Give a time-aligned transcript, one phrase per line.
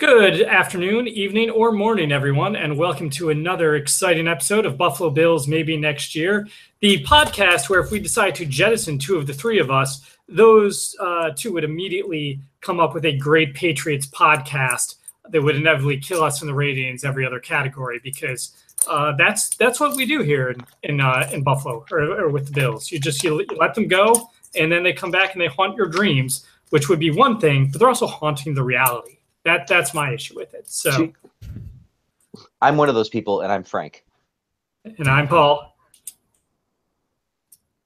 [0.00, 5.46] Good afternoon, evening, or morning, everyone, and welcome to another exciting episode of Buffalo Bills
[5.46, 6.48] Maybe Next Year,
[6.80, 10.96] the podcast where if we decide to jettison two of the three of us, those
[11.00, 14.94] uh, two would immediately come up with a great Patriots podcast
[15.28, 18.56] that would inevitably kill us in the ratings every other category because
[18.88, 22.46] uh, that's that's what we do here in in, uh, in Buffalo or, or, with
[22.46, 22.90] the Bills.
[22.90, 25.88] You just you, let them go, and then they come back and they haunt your
[25.88, 29.18] dreams, which would be one thing, but they're also haunting the reality.
[29.44, 30.68] That that's my issue with it.
[30.68, 31.12] So
[32.60, 34.04] I'm one of those people, and I'm Frank.
[34.84, 35.76] And I'm Paul.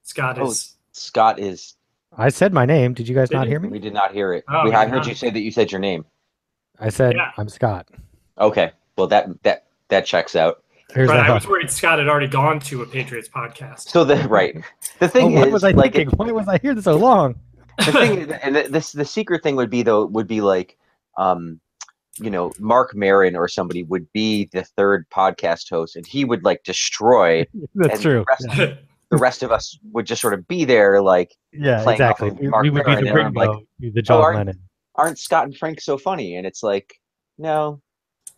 [0.02, 0.74] Scott Oh, is.
[0.92, 1.74] Scott is.
[2.16, 2.94] I said my name.
[2.94, 3.50] Did you guys Did not you?
[3.50, 3.68] hear me?
[3.68, 4.44] We did not hear it.
[4.48, 5.08] Oh, we, I heard no.
[5.08, 6.04] you say that you said your name.
[6.78, 7.30] I said Yeah.
[7.36, 7.88] I'm Scott.
[8.38, 10.62] Okay, well that that that checks out.
[10.92, 11.30] Here's But that.
[11.30, 13.88] I was worried Scott had already gone to a Patriots podcast.
[13.88, 14.54] So the right,
[15.00, 16.16] the Oh, thing what is, was I like, thinking?
[16.16, 17.36] Why was I here so long?
[17.78, 20.76] the thing, and the, this the secret thing would be though would be like,
[21.18, 21.60] um,
[22.20, 26.44] you know, Mark Maron or somebody would be the third podcast host, and he would
[26.44, 27.44] like destroy.
[27.74, 28.24] That's true.
[28.40, 28.74] The rest, Yeah,
[29.10, 32.46] the rest of us would just sort of be there, like, Yeah, playing off exactly.
[32.46, 34.60] of Mark we would be Maron, the and Ringo, like, the John aren't- Lennon.
[34.94, 36.36] aren't Scott and Frank so funny?
[36.36, 36.94] And it's like,
[37.38, 37.80] no,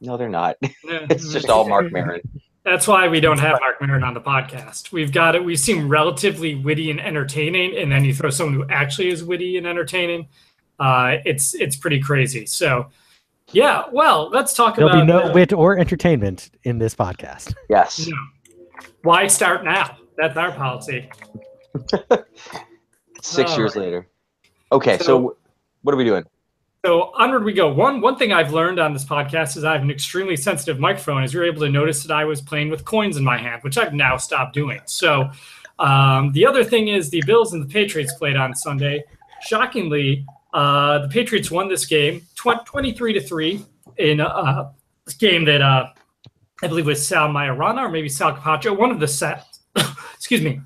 [0.00, 0.56] no, they're not.
[0.84, 2.20] It's just all Mark Maron.
[2.64, 4.90] That's why we don't have Mark Maron on the podcast.
[4.90, 5.44] We've got it.
[5.44, 9.56] We seem relatively witty and entertaining, and then you throw someone who actually is witty
[9.56, 10.28] and entertaining.
[10.78, 12.46] Uh, it's it's pretty crazy.
[12.46, 12.88] So,
[13.52, 13.84] yeah.
[13.92, 17.54] Well, let's talk There'll about be no uh, wit or entertainment in this podcast.
[17.68, 18.06] Yes.
[18.06, 18.16] No.
[19.02, 19.96] Why start now?
[20.16, 21.08] That's our policy.
[23.22, 24.06] Six years later.
[24.72, 25.36] Okay, so, So-
[25.82, 26.24] what are we doing?
[26.84, 27.68] So onward we go.
[27.72, 31.24] One one thing I've learned on this podcast is I have an extremely sensitive microphone.
[31.24, 33.76] As you're able to notice that I was playing with coins in my hand, which
[33.76, 34.80] I've now stopped doing.
[34.84, 35.28] So
[35.80, 39.02] um, the other thing is the Bills and the Patriots played on Sunday.
[39.42, 40.24] Shockingly,
[40.56, 43.62] uh, the Patriots won this game 23 to three
[43.98, 44.72] in a a
[45.18, 45.86] game that uh,
[46.62, 49.46] I believe was Sal Maiorana or maybe Sal Capaccio, one of the Sal,
[50.14, 50.62] excuse me,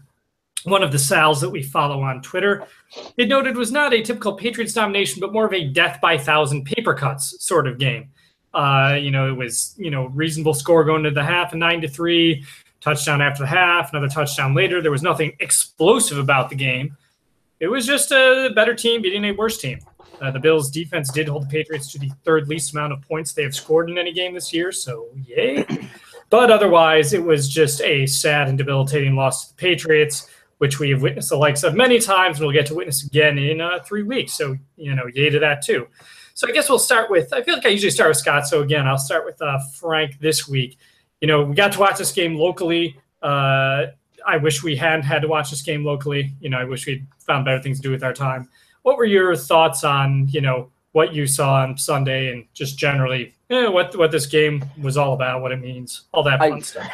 [0.62, 2.68] one of the Sals that we follow on Twitter.
[3.16, 6.64] It noted was not a typical Patriots domination, but more of a death by thousand
[6.64, 8.10] paper cuts sort of game.
[8.54, 11.80] Uh, you know, it was you know reasonable score going to the half, a nine
[11.80, 12.44] to three
[12.80, 14.80] touchdown after the half, another touchdown later.
[14.80, 16.96] There was nothing explosive about the game.
[17.60, 19.78] It was just a better team beating a worse team.
[20.20, 23.32] Uh, the Bills' defense did hold the Patriots to the third least amount of points
[23.32, 25.64] they have scored in any game this year, so yay.
[26.30, 30.28] But otherwise, it was just a sad and debilitating loss to the Patriots,
[30.58, 33.36] which we have witnessed the likes of many times, and we'll get to witness again
[33.36, 34.34] in uh, three weeks.
[34.34, 35.88] So, you know, yay to that too.
[36.34, 37.32] So, I guess we'll start with.
[37.32, 38.46] I feel like I usually start with Scott.
[38.46, 40.78] So, again, I'll start with uh, Frank this week.
[41.20, 42.96] You know, we got to watch this game locally.
[43.20, 43.86] Uh,
[44.26, 46.32] I wish we hadn't had to watch this game locally.
[46.40, 48.48] You know, I wish we'd found better things to do with our time.
[48.82, 53.34] What were your thoughts on, you know, what you saw on Sunday and just generally
[53.50, 56.60] eh, what what this game was all about, what it means, all that fun I-
[56.60, 56.92] stuff?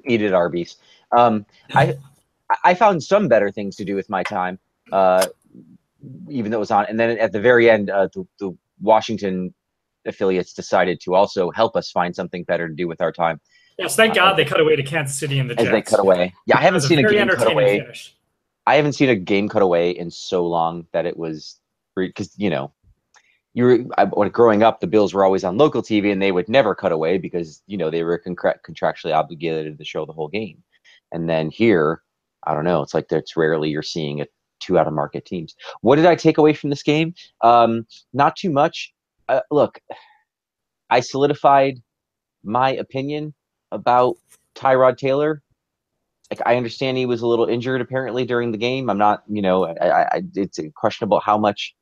[0.06, 0.76] Eat at Arby's.
[1.16, 1.96] Um, I
[2.64, 4.58] I found some better things to do with my time,
[4.92, 5.26] uh,
[6.28, 6.86] even though it was on.
[6.88, 9.52] And then at the very end, uh, the, the Washington
[10.06, 13.40] affiliates decided to also help us find something better to do with our time
[13.78, 15.72] Yes, thank God they cut away to Kansas City and the as Jets.
[15.72, 16.34] they cut away.
[16.46, 17.80] Yeah, I haven't seen a very game cut away.
[17.80, 18.14] finish.
[18.66, 21.60] I haven't seen a game cut away in so long that it was
[21.96, 22.72] because you know
[23.54, 26.32] you were I, when growing up the Bills were always on local TV and they
[26.32, 30.28] would never cut away because you know they were contractually obligated to show the whole
[30.28, 30.62] game.
[31.12, 32.02] And then here,
[32.46, 35.54] I don't know, it's like it's rarely you're seeing it two out of market teams.
[35.82, 37.14] What did I take away from this game?
[37.42, 38.92] Um, not too much.
[39.28, 39.80] Uh, look,
[40.90, 41.80] I solidified
[42.42, 43.34] my opinion
[43.72, 44.16] about
[44.54, 45.42] Tyrod Taylor
[46.30, 48.90] like I understand he was a little injured apparently during the game.
[48.90, 51.74] I'm not, you know, I, I, it's questionable how much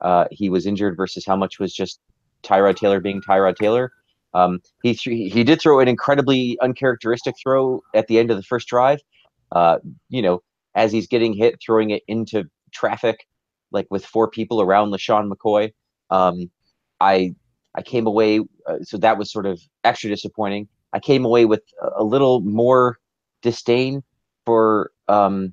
[0.00, 2.00] uh, he was injured versus how much was just
[2.42, 3.92] Tyrod Taylor being Tyrod Taylor.
[4.34, 8.42] Um, he th- he did throw an incredibly uncharacteristic throw at the end of the
[8.42, 8.98] first drive.
[9.52, 9.78] Uh,
[10.08, 10.42] you know,
[10.74, 13.26] as he's getting hit, throwing it into traffic,
[13.70, 15.72] like with four people around LeSean McCoy.
[16.10, 16.50] Um,
[17.00, 17.34] I
[17.76, 20.68] I came away, uh, so that was sort of extra disappointing.
[20.94, 22.98] I came away with a, a little more
[23.42, 24.02] disdain
[24.46, 25.52] for um,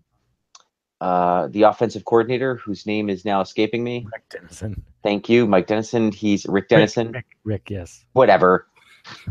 [1.01, 4.07] uh, the offensive coordinator, whose name is now escaping me.
[4.13, 4.83] Rick Dennison.
[5.03, 6.11] Thank you, Mike Dennison.
[6.11, 7.07] He's Rick Dennison.
[7.07, 8.05] Rick, Rick, Rick, yes.
[8.13, 8.67] Whatever.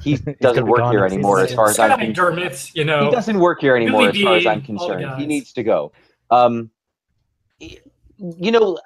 [0.02, 2.70] He doesn't work here next anymore, as far as I'm concerned.
[2.74, 5.20] You know, He doesn't work here anymore, Billy as far as I'm concerned.
[5.20, 5.92] He needs to go.
[6.30, 6.70] Um,
[7.60, 8.78] you know,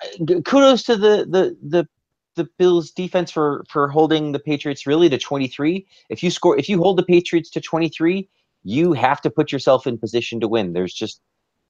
[0.44, 1.88] kudos to the the the
[2.34, 5.86] the Bills defense for for holding the Patriots really to 23.
[6.10, 8.28] If you score, if you hold the Patriots to 23,
[8.64, 10.72] you have to put yourself in position to win.
[10.72, 11.20] There's just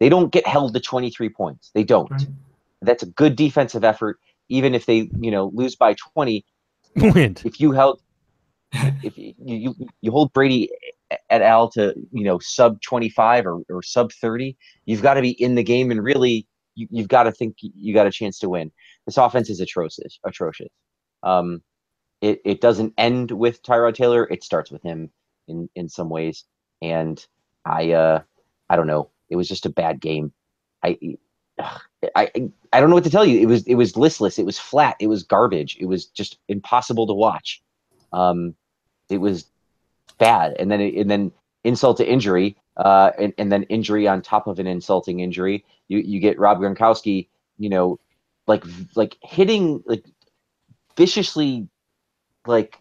[0.00, 1.70] they don't get held to 23 points.
[1.74, 2.10] They don't.
[2.10, 2.26] Right.
[2.82, 4.18] That's a good defensive effort.
[4.48, 6.44] Even if they, you know, lose by 20,
[6.96, 7.42] Wind.
[7.44, 8.00] if you held
[9.02, 10.70] if you, you you hold Brady
[11.30, 14.56] at Al to you know sub 25 or, or sub 30
[14.86, 17.94] you've got to be in the game and really you, you've got to think you
[17.94, 18.72] got a chance to win
[19.06, 20.68] this offense is atrocious atrocious.
[21.22, 21.62] Um
[22.20, 24.26] it, it doesn't end with Tyrod Taylor.
[24.30, 25.10] It starts with him
[25.46, 26.44] in in some ways.
[26.80, 27.24] And
[27.64, 28.22] I uh
[28.70, 29.10] I don't know.
[29.28, 30.32] It was just a bad game.
[30.82, 30.98] I
[32.16, 32.30] I
[32.72, 33.40] I don't know what to tell you.
[33.40, 34.38] It was it was listless.
[34.38, 34.96] It was flat.
[35.00, 35.76] It was garbage.
[35.78, 37.62] It was just impossible to watch.
[38.12, 38.54] Um
[39.10, 39.46] it was
[40.18, 40.56] bad.
[40.58, 41.32] And then and then
[41.64, 45.64] insult to injury uh and, and then injury on top of an insulting injury.
[45.88, 47.28] You you get rob gronkowski
[47.58, 47.98] you know
[48.46, 48.64] like
[48.94, 50.04] like hitting like
[50.96, 51.68] viciously
[52.46, 52.76] like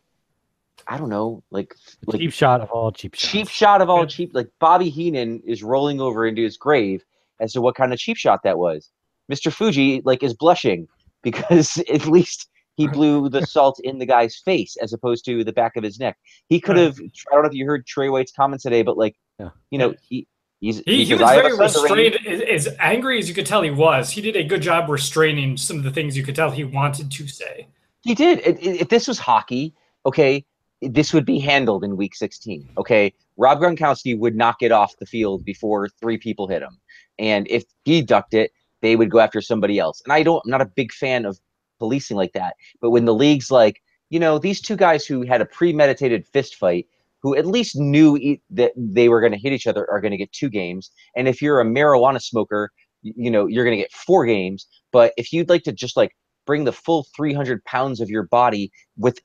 [0.88, 1.74] i don't know like
[2.06, 3.31] like cheap shot of all cheap shots.
[3.31, 7.04] cheap shot of all cheap like bobby heenan is rolling over into his grave
[7.39, 8.92] as to what kind of cheap shot that was
[9.31, 10.88] mr fuji like is blushing
[11.21, 15.54] because at least he blew the salt in the guy's face as opposed to the
[15.54, 16.18] back of his neck.
[16.50, 16.98] He could have.
[17.00, 19.50] I don't know if you heard Tre White's comments today, but like, Yeah.
[19.69, 20.27] you know, he
[20.63, 23.45] he's He, he was very a son to raise." restrained, as, angry as you could
[23.45, 24.10] tell he was.
[24.10, 27.12] He did a good job restraining some of the things you could tell he wanted
[27.12, 27.68] to say.
[28.01, 28.39] He did.
[28.39, 29.74] If, if this was hockey,
[30.06, 30.45] okay,
[30.81, 32.69] this would be handled in Week 16.
[32.77, 36.80] Okay, Rob Gronkowski would not get off the field before three people hit him,
[37.19, 38.51] and if he ducked it,
[38.81, 40.01] they would go after somebody else.
[40.06, 40.42] And I don't.
[40.45, 41.39] I'm not a big fan of
[41.80, 42.56] policing like that.
[42.81, 46.56] But when the league's like, you know, these two guys who had a premeditated fist
[46.56, 46.88] fight,
[47.24, 50.12] who at least knew e- that they were going to hit each other, are going
[50.12, 50.92] to get two games.
[51.16, 52.70] And if you're a marijuana smoker,
[53.02, 54.68] you know, you're going to get four games.
[54.92, 56.16] But if you'd like to just like
[56.46, 59.20] bring the full 300 pounds of your body with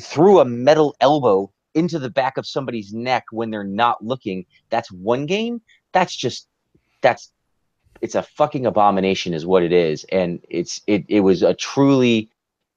[0.00, 4.90] through a metal elbow into the back of somebody's neck when they're not looking, that's
[4.90, 5.62] one game.
[5.92, 6.48] That's just
[7.00, 7.30] that's
[8.00, 12.28] it's a fucking abomination is what it is and it's it it was a truly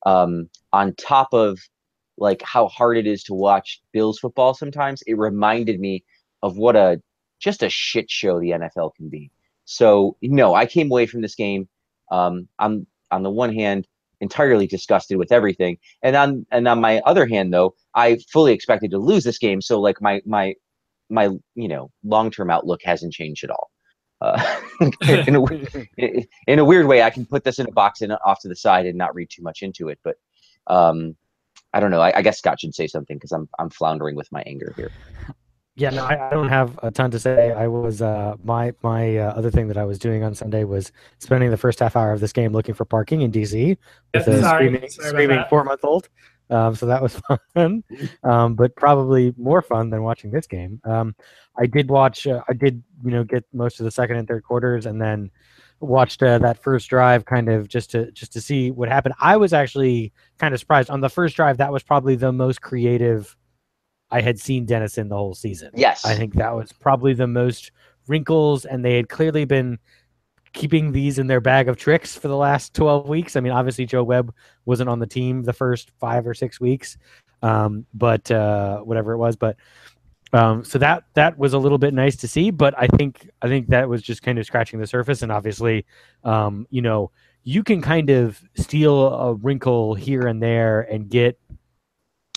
[0.06, 1.58] um on top of
[2.18, 6.04] like how hard it is to watch bills football sometimes it reminded me
[6.44, 7.02] of what a
[7.40, 9.32] just a shit show the nfl can be
[9.66, 11.68] so no i came away from this game
[12.12, 13.88] um i'm on the one hand
[14.20, 18.90] entirely disgusted with everything and on and on my other hand though i fully expected
[18.90, 20.54] to lose this game so like my my
[21.10, 23.70] my you know long-term outlook hasn't changed at all
[24.20, 24.60] uh,
[25.08, 28.42] in, a, in a weird way, I can put this in a box and off
[28.42, 30.00] to the side and not read too much into it.
[30.04, 30.18] But
[30.68, 31.16] um,
[31.74, 32.02] I don't know.
[32.02, 34.92] I, I guess Scott should say something because I'm I'm floundering with my anger here.
[35.78, 37.52] Yeah, no, I, I don't have a ton to say.
[37.52, 40.92] I was uh, my my uh, other thing that I was doing on Sunday was
[41.20, 43.78] spending the first half hour of this game looking for parking in DC
[44.14, 44.68] with a sorry.
[44.68, 46.10] screaming, Sorry screaming four month old.
[46.50, 47.22] Um, so that was
[47.54, 47.84] fun,
[48.24, 50.82] um, but probably more fun than watching this game.
[50.84, 51.16] Um,
[51.56, 52.26] I did watch.
[52.26, 55.30] Uh, I did you know get most of the second and third quarters, and then
[55.80, 59.16] watched uh, that first drive kind of just to just to see what happened.
[59.20, 61.58] I was actually kind of surprised on the first drive.
[61.58, 63.36] That was probably the most creative
[64.10, 65.72] I had seen Dennison the whole season.
[65.76, 67.72] Yes, I think that was probably the most
[68.08, 69.80] wrinkles, and they had clearly been
[70.54, 73.36] keeping these in their bag of tricks for the last 12 weeks.
[73.36, 74.34] I mean, obviously, Joe Webb
[74.66, 76.98] wasn't on the team the first five or six weeks,
[77.44, 79.36] um, but uh, whatever it was.
[79.36, 79.58] But
[80.38, 82.52] um, so that that was a little bit nice to see.
[82.52, 85.86] But I think I think that was just kind of scratching the surface, and obviously,
[86.24, 87.12] um, you know,
[87.44, 91.40] you can kind of steal a wrinkle here and there and get,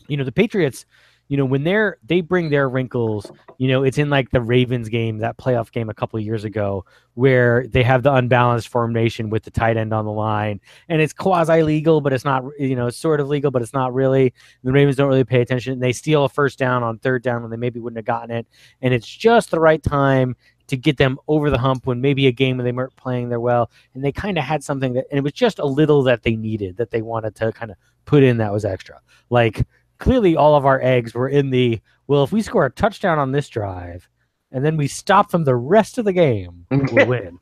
[0.09, 0.87] you know, the Patriots
[1.31, 4.89] you know when they're they bring their wrinkles you know it's in like the ravens
[4.89, 6.85] game that playoff game a couple years ago
[7.15, 10.59] where they have the unbalanced formation with the tight end on the line.
[10.89, 13.73] And it's quasi legal but it's not you know it's sort of legal but it's
[13.73, 14.33] not really.
[14.65, 15.79] The ravens don't really pay attention.
[15.81, 18.47] They steal a first down on third down when they maybe wouldn't have gotten it.
[18.81, 20.37] And it's just the right time
[20.69, 23.41] to get them over the hump when maybe a game when they weren't playing their
[23.41, 23.71] well.
[23.95, 26.37] And they kind of had something that and it was just a little that they
[26.37, 29.01] needed that they wanted to kind of put in that was extra.
[29.29, 29.67] Like
[30.01, 33.31] clearly all of our eggs were in the well if we score a touchdown on
[33.31, 34.09] this drive
[34.51, 37.39] and then we stop them the rest of the game we'll win.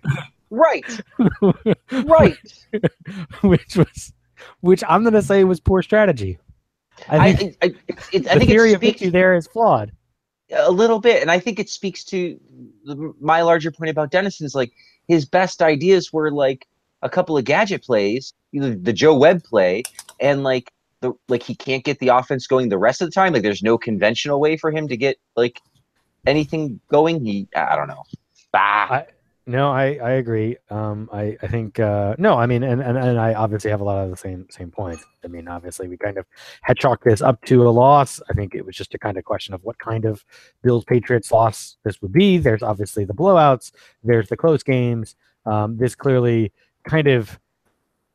[0.51, 0.85] Right,
[1.93, 2.37] right.
[3.43, 4.13] which was
[4.61, 6.39] which i'm going to say was poor strategy.
[7.09, 7.71] I I, think I, I,
[8.13, 9.93] it, I the think theory it of speaks victory there is flawed.
[10.53, 12.41] A little bit, and I think it speaks to
[12.85, 14.73] the, my larger point about Dennison is like
[15.07, 16.67] his best ideas were like
[17.03, 19.83] a couple of gadget plays, either the Joe Webb play,
[20.21, 23.33] and like the like he can't get the offense going the rest of the time.
[23.33, 25.61] Like there's no conventional way for him to get like
[26.27, 27.25] anything going.
[27.25, 28.05] He I don't know.
[28.53, 28.87] Bah.
[28.91, 29.07] I-
[29.47, 30.59] No, I, I agree.
[30.69, 33.85] Um, I, I think uh, no, I mean, and, and, and I obviously have a
[33.85, 35.03] lot of the same same points.
[35.25, 36.27] I mean, obviously, we kind of
[36.61, 38.21] had chalked this up to a loss.
[38.29, 40.23] I think it was just a kind of question of what kind of
[40.63, 42.37] Bills Patriots loss this would be.
[42.37, 43.73] There's obviously the blowouts.
[44.05, 45.17] There's the close games.
[45.47, 46.53] Um, this clearly
[46.85, 47.39] kind of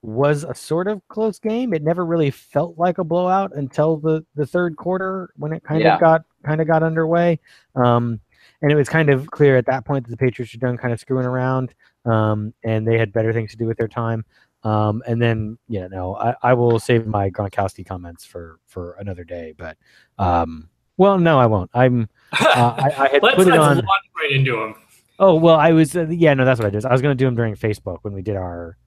[0.04, 1.74] was a sort of close game.
[1.74, 5.82] It never really felt like a blowout until the the third quarter when it kind
[5.82, 5.96] Yeah.
[5.96, 7.40] of got kind of got underway.
[7.76, 8.20] Um,
[8.62, 10.94] and it was kind of clear at that point that the Patriots were done kind
[10.94, 11.74] of screwing around,
[12.06, 14.24] um, and they had better things to do with their time.
[14.64, 19.24] Um, and then, yeah, no, I, I will save my Gronkowski comments for for another
[19.26, 19.54] day.
[19.58, 19.78] But,
[20.18, 21.70] um, well, no, I won't.
[21.74, 22.10] I'm.
[22.40, 22.46] Uh,
[22.78, 23.78] I, I had put it on.
[24.18, 24.76] right into him.
[25.20, 25.96] Oh well, I was.
[25.96, 26.86] Uh, yeah, no, that's what I did.
[26.86, 28.78] I was going to do them during Facebook when we did our.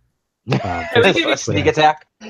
[0.53, 0.61] Um,
[1.05, 2.07] a sneak attack.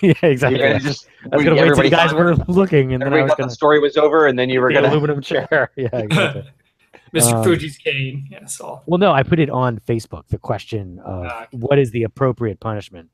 [0.00, 0.58] yeah, exactly.
[0.58, 3.02] You're gonna just I was going to wait till everybody you guys were looking, and
[3.02, 4.88] then I was thought going the story was over, and then you were the gonna.
[4.88, 5.70] aluminum chair.
[5.76, 6.50] Yeah, exactly.
[7.14, 7.34] Mr.
[7.34, 8.26] Um, Fuji's cane.
[8.30, 8.82] Yes, all.
[8.86, 10.26] Well, no, I put it on Facebook.
[10.28, 11.46] The question of Ah.
[11.52, 13.10] what is the appropriate punishment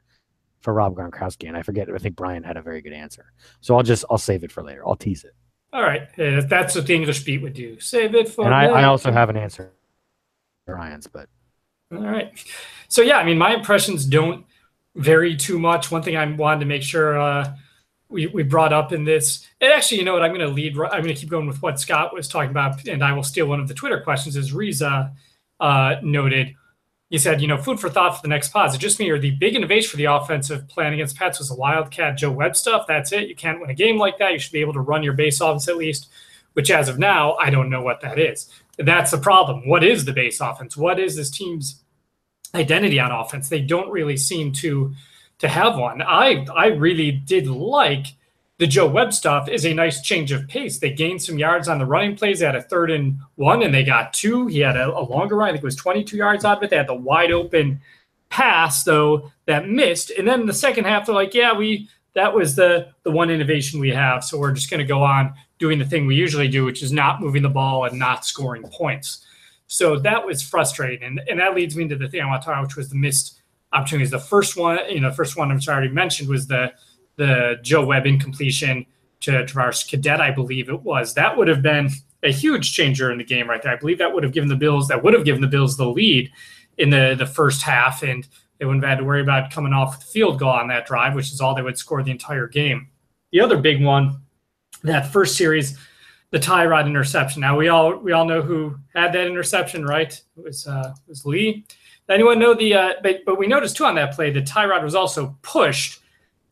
[0.60, 1.88] for Rob Gronkowski, and I forget.
[1.92, 4.62] I think Brian had a very good answer, so I'll just I'll save it for
[4.62, 4.86] later.
[4.86, 5.32] I'll tease it,
[5.72, 6.02] All right.
[6.18, 7.80] Uh, that's what the English beat would do.
[7.80, 9.72] Save it for and I, I also have an answer,
[10.66, 11.28] Brian's, but
[11.90, 12.32] All right.
[12.88, 14.44] So yeah, I mean, my impressions don't
[14.94, 15.90] vary too much.
[15.90, 17.54] One thing I wanted to make sure uh,
[18.08, 20.22] we we brought up in this, and actually, you know what?
[20.22, 20.72] I'm going to lead.
[20.78, 23.46] I'm going to keep going with what Scott was talking about, and I will steal
[23.46, 24.36] one of the Twitter questions.
[24.36, 25.12] As Riza
[25.60, 26.54] uh, noted,
[27.10, 28.68] he said, you know, food for thought for the next pod.
[28.68, 31.48] Is it just me, or the big innovation for the offensive plan against Pats was
[31.48, 32.86] the Wildcat Joe Webb stuff?
[32.86, 33.28] That's it.
[33.28, 34.32] You can't win a game like that.
[34.32, 36.08] You should be able to run your base offense at least.
[36.54, 38.50] Which, as of now, I don't know what that is.
[38.78, 39.68] That's the problem.
[39.68, 40.76] What is the base offense?
[40.76, 41.82] What is this team's
[42.54, 43.48] identity on offense.
[43.48, 44.94] They don't really seem to
[45.38, 46.02] to have one.
[46.02, 48.06] I I really did like
[48.58, 50.78] the Joe Webb stuff is a nice change of pace.
[50.78, 52.40] They gained some yards on the running plays.
[52.40, 54.48] They had a third and one, and they got two.
[54.48, 55.48] He had a, a longer run.
[55.48, 56.70] I think it was 22 yards out of it.
[56.70, 57.80] They had the wide open
[58.30, 60.10] pass though that missed.
[60.10, 63.80] And then the second half, they're like, yeah, we that was the the one innovation
[63.80, 64.24] we have.
[64.24, 66.92] So we're just going to go on doing the thing we usually do, which is
[66.92, 69.24] not moving the ball and not scoring points.
[69.66, 71.04] So that was frustrating.
[71.04, 72.88] And, and that leads me into the thing I want to talk about, which was
[72.88, 74.10] the missed opportunities.
[74.10, 76.72] The first one, you know, the first one I'm sorry, I already mentioned was the
[77.16, 78.86] the Joe Webb incompletion
[79.20, 81.14] to Travaris Cadet, I believe it was.
[81.14, 81.90] That would have been
[82.22, 83.72] a huge changer in the game right there.
[83.72, 85.86] I believe that would have given the Bills that would have given the Bills the
[85.86, 86.30] lead
[86.78, 88.26] in the the first half, and
[88.58, 91.14] they wouldn't have had to worry about coming off the field goal on that drive,
[91.14, 92.88] which is all they would score the entire game.
[93.32, 94.22] The other big one,
[94.82, 95.76] that first series,
[96.30, 97.40] the Tyrod interception.
[97.40, 100.12] Now we all we all know who had that interception, right?
[100.36, 101.64] It was uh, it was Lee.
[102.08, 102.74] Anyone know the?
[102.74, 106.00] Uh, but but we noticed too on that play that Tyrod was also pushed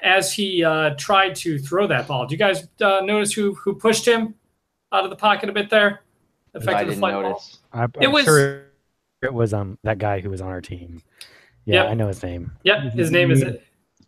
[0.01, 2.27] as he uh, tried to throw that ball.
[2.27, 4.35] Do you guys uh, notice who who pushed him
[4.93, 6.01] out of the pocket a bit there?
[6.55, 7.23] I Affected the didn't flight ball.
[7.23, 7.59] notice.
[7.73, 8.63] I, I'm It was- sure
[9.23, 11.03] it was um that guy who was on our team.
[11.65, 11.91] Yeah, Yep.
[11.91, 12.53] I know his name.
[12.65, 13.43] Yep, his name is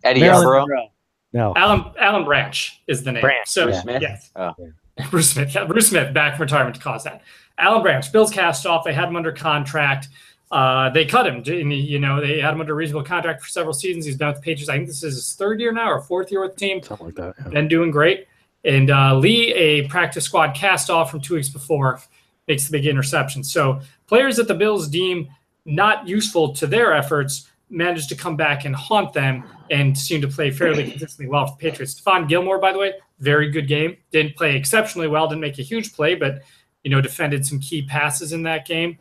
[0.04, 0.90] Eddie Maryland Yarbrough.
[1.32, 3.20] No, Alan Alan Branch is the name.
[3.22, 3.82] Branch, So Bruce yeah.
[3.82, 4.02] Smith.
[4.02, 4.30] yes.
[4.36, 4.54] Oh.
[5.10, 5.54] Bruce Smith.
[5.54, 7.22] Yeah, Bruce Smith back from retirement to cause that.
[7.58, 8.84] Alan Branch, Bills cast off.
[8.84, 10.08] They had him under contract.
[10.50, 11.36] Uh, they cut him.
[11.46, 14.06] And, you know, they had him under reasonable contract for several seasons.
[14.06, 14.68] He's been with the Patriots.
[14.70, 16.82] I think this is his third year now or fourth year with the team.
[16.82, 17.34] something like that.
[17.38, 17.48] yeah.
[17.50, 18.26] Been doing great.
[18.64, 22.00] And uh, Lee, a practice squad cast off from two weeks before,
[22.48, 23.44] makes the big interception.
[23.44, 25.28] So players that the Bills deem
[25.64, 30.28] not useful to their efforts manage to come back and haunt them and seemed to
[30.28, 32.00] play fairly consistently well for the Patriots.
[32.00, 33.96] Stephon Gilmore, by the way, very good game.
[34.10, 36.42] Didn't play exceptionally well, didn't make a huge play, but
[36.84, 38.98] you know, defended some key passes in that game.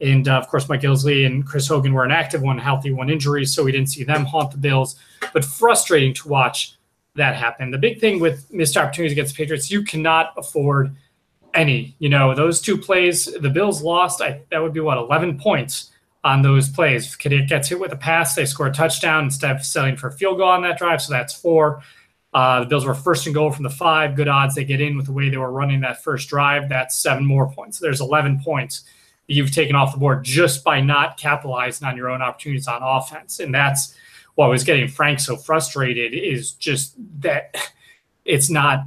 [0.00, 3.10] And uh, of course, Mike Gillislee and Chris Hogan were an active one healthy, one
[3.10, 4.96] injury, so we didn't see them haunt the Bills.
[5.32, 6.76] But frustrating to watch
[7.14, 7.70] that happen.
[7.70, 10.94] The big thing with missed opportunities against the Patriots, you cannot afford
[11.54, 11.96] any.
[11.98, 14.20] You know, those two plays, the Bills lost.
[14.20, 15.92] I, that would be what eleven points
[16.26, 17.06] on those plays.
[17.06, 20.08] If Cadet gets hit with a pass, they score a touchdown instead of settling for
[20.08, 21.00] a field goal on that drive.
[21.00, 21.82] So that's four.
[22.34, 24.16] Uh, the Bills were first and goal from the five.
[24.16, 26.68] Good odds they get in with the way they were running that first drive.
[26.68, 27.78] That's seven more points.
[27.78, 28.82] So there's 11 points
[29.28, 33.38] you've taken off the board just by not capitalizing on your own opportunities on offense.
[33.38, 33.94] And that's
[34.34, 37.54] what was getting Frank so frustrated is just that
[38.24, 38.84] it's not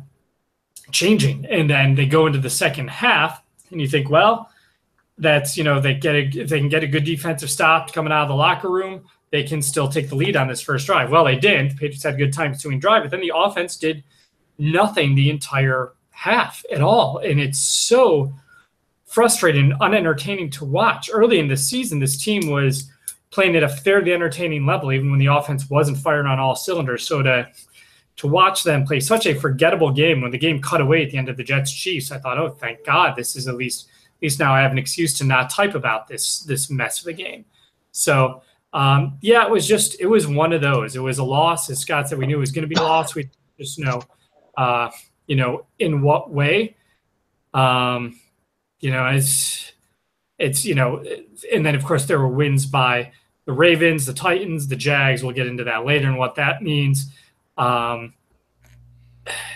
[0.91, 1.45] changing.
[1.45, 3.41] And then they go into the second half,
[3.71, 4.51] and you think, well,
[5.19, 8.11] that's you know they get a, if they can get a good defensive stop coming
[8.11, 11.11] out of the locker room, they can still take the lead on this first drive.
[11.11, 11.69] Well, they didn't.
[11.69, 14.03] The Patriots had good time between drive, but then the offense did
[14.57, 18.33] nothing the entire half at all, and it's so
[19.05, 21.09] frustrating, and unentertaining to watch.
[21.11, 22.89] Early in the season, this team was
[23.31, 27.05] playing at a fairly entertaining level, even when the offense wasn't firing on all cylinders.
[27.05, 27.49] So to
[28.17, 31.17] to watch them play such a forgettable game when the game cut away at the
[31.17, 33.87] end of the Jets Chiefs, I thought, oh, thank God, this is at least
[34.19, 37.07] at least now I have an excuse to not type about this this mess of
[37.07, 37.45] a game.
[37.91, 38.41] So
[38.73, 40.95] um, yeah, it was just it was one of those.
[40.95, 42.17] It was a loss, as Scott said.
[42.17, 43.15] We knew it was going to be a loss.
[43.15, 44.01] We just know,
[44.57, 44.89] uh,
[45.25, 46.75] you know, in what way.
[47.53, 48.19] Um,
[48.79, 49.71] you know, it's
[50.37, 51.03] it's you know,
[51.51, 53.11] and then of course there were wins by
[53.45, 55.23] the Ravens, the Titans, the Jags.
[55.23, 57.11] We'll get into that later and what that means.
[57.57, 58.13] Um,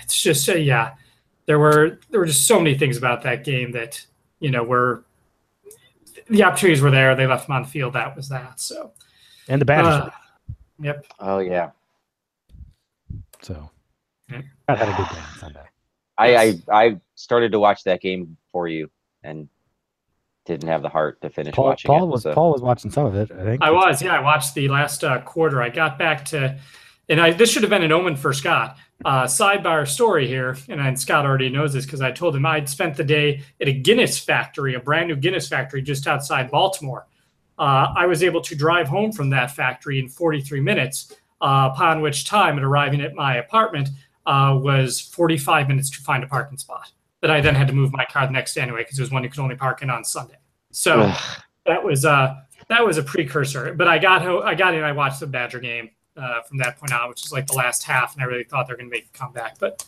[0.04, 0.94] it's just uh, yeah,
[1.46, 4.06] there were there were just so many things about that game that
[4.44, 5.04] you know were
[6.30, 7.16] the opportunities were there.
[7.16, 7.94] They left them on the field.
[7.94, 8.60] That was that.
[8.60, 8.92] So
[9.48, 9.94] and the Badgers.
[9.94, 10.10] uh,
[10.80, 11.06] yep.
[11.20, 11.72] Oh yeah.
[13.42, 13.70] so
[14.30, 14.42] Yeah.
[14.68, 15.64] I had a good day on Sunday.
[16.18, 18.90] I, I I started to watch that game for you
[19.24, 19.48] and
[20.46, 22.08] didn't have the heart to finish Paul, watching Paul it.
[22.12, 23.32] was so- Paul was watching some of it.
[23.32, 24.16] I think I was, yeah.
[24.18, 25.62] I watched the last uh, quarter.
[25.62, 26.60] I got back to,
[27.10, 28.78] and I this should have been an omen for Scott.
[29.06, 32.96] Uh, sidebar story here, and Scott already knows this because I told him I'd spent
[32.96, 37.06] the day at a Guinness factory, a brand new Guinness factory just outside Baltimore.
[37.60, 42.02] Uh, I was able to drive home from that factory in 43 minutes, uh, upon
[42.02, 43.90] which time, at arriving at my apartment,
[44.26, 46.92] uh, was 45 minutes to find a parking spot.
[47.22, 49.12] That I then had to move my car the next day anyway because it was
[49.12, 50.36] one you could only park in on Sunday.
[50.72, 51.14] So
[51.66, 52.36] that was uh
[52.68, 53.74] that was a precursor.
[53.74, 54.84] But I got ho- I got in.
[54.84, 57.84] I watched the Badger game uh, from that point on, which is like the last
[57.84, 59.86] half, and I really thought they were going to make a comeback, but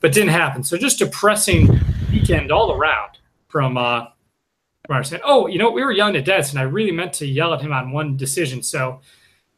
[0.00, 0.62] but didn't happen.
[0.62, 1.80] So just depressing
[2.12, 3.18] weekend all around
[3.48, 4.06] from uh
[4.86, 5.22] from our side.
[5.24, 7.60] Oh, you know we were yelling at Des, and I really meant to yell at
[7.60, 8.62] him on one decision.
[8.62, 9.00] So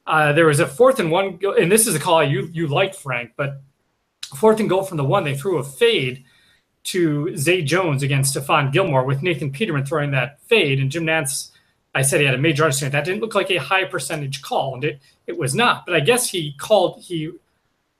[0.06, 2.94] uh, there was a fourth and one, and this is a call you you liked
[2.94, 3.60] Frank, but
[4.36, 6.24] fourth and goal from the one, they threw a fade
[6.84, 10.78] to Zay Jones against Stephon Gilmore with Nathan Peterman throwing that fade.
[10.78, 11.50] And Jim Nantz,
[11.96, 12.92] I said he had a major understanding.
[12.92, 15.86] That didn't look like a high percentage call, and it, it was not.
[15.86, 17.32] But I guess he called, he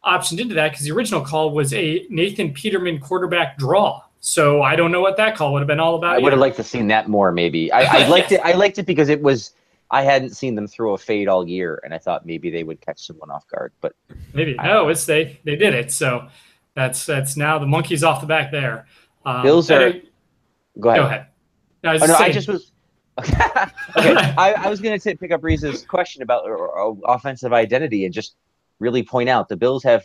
[0.05, 4.03] optioned into that because the original call was a Nathan Peterman quarterback draw.
[4.21, 6.17] So I don't know what that call would have been all about.
[6.17, 7.31] I would have liked to seen that more.
[7.33, 8.41] Maybe I, I liked it.
[8.43, 9.53] I liked it because it was.
[9.89, 12.81] I hadn't seen them throw a fade all year, and I thought maybe they would
[12.81, 13.73] catch someone off guard.
[13.81, 13.95] But
[14.35, 15.93] Maybe no, it's they they did it.
[15.93, 16.27] So
[16.75, 18.87] that's that's now the monkey's off the back there.
[19.25, 20.03] Um, Bills are- I-
[20.81, 21.01] go ahead.
[21.01, 21.27] Go ahead.
[21.85, 22.73] No, I Oh, no, I just was.
[23.19, 28.05] Okay, I, I was going to pick up Reese's question about uh, uh, offensive identity
[28.05, 28.37] and just
[28.79, 30.05] really point out the Bills have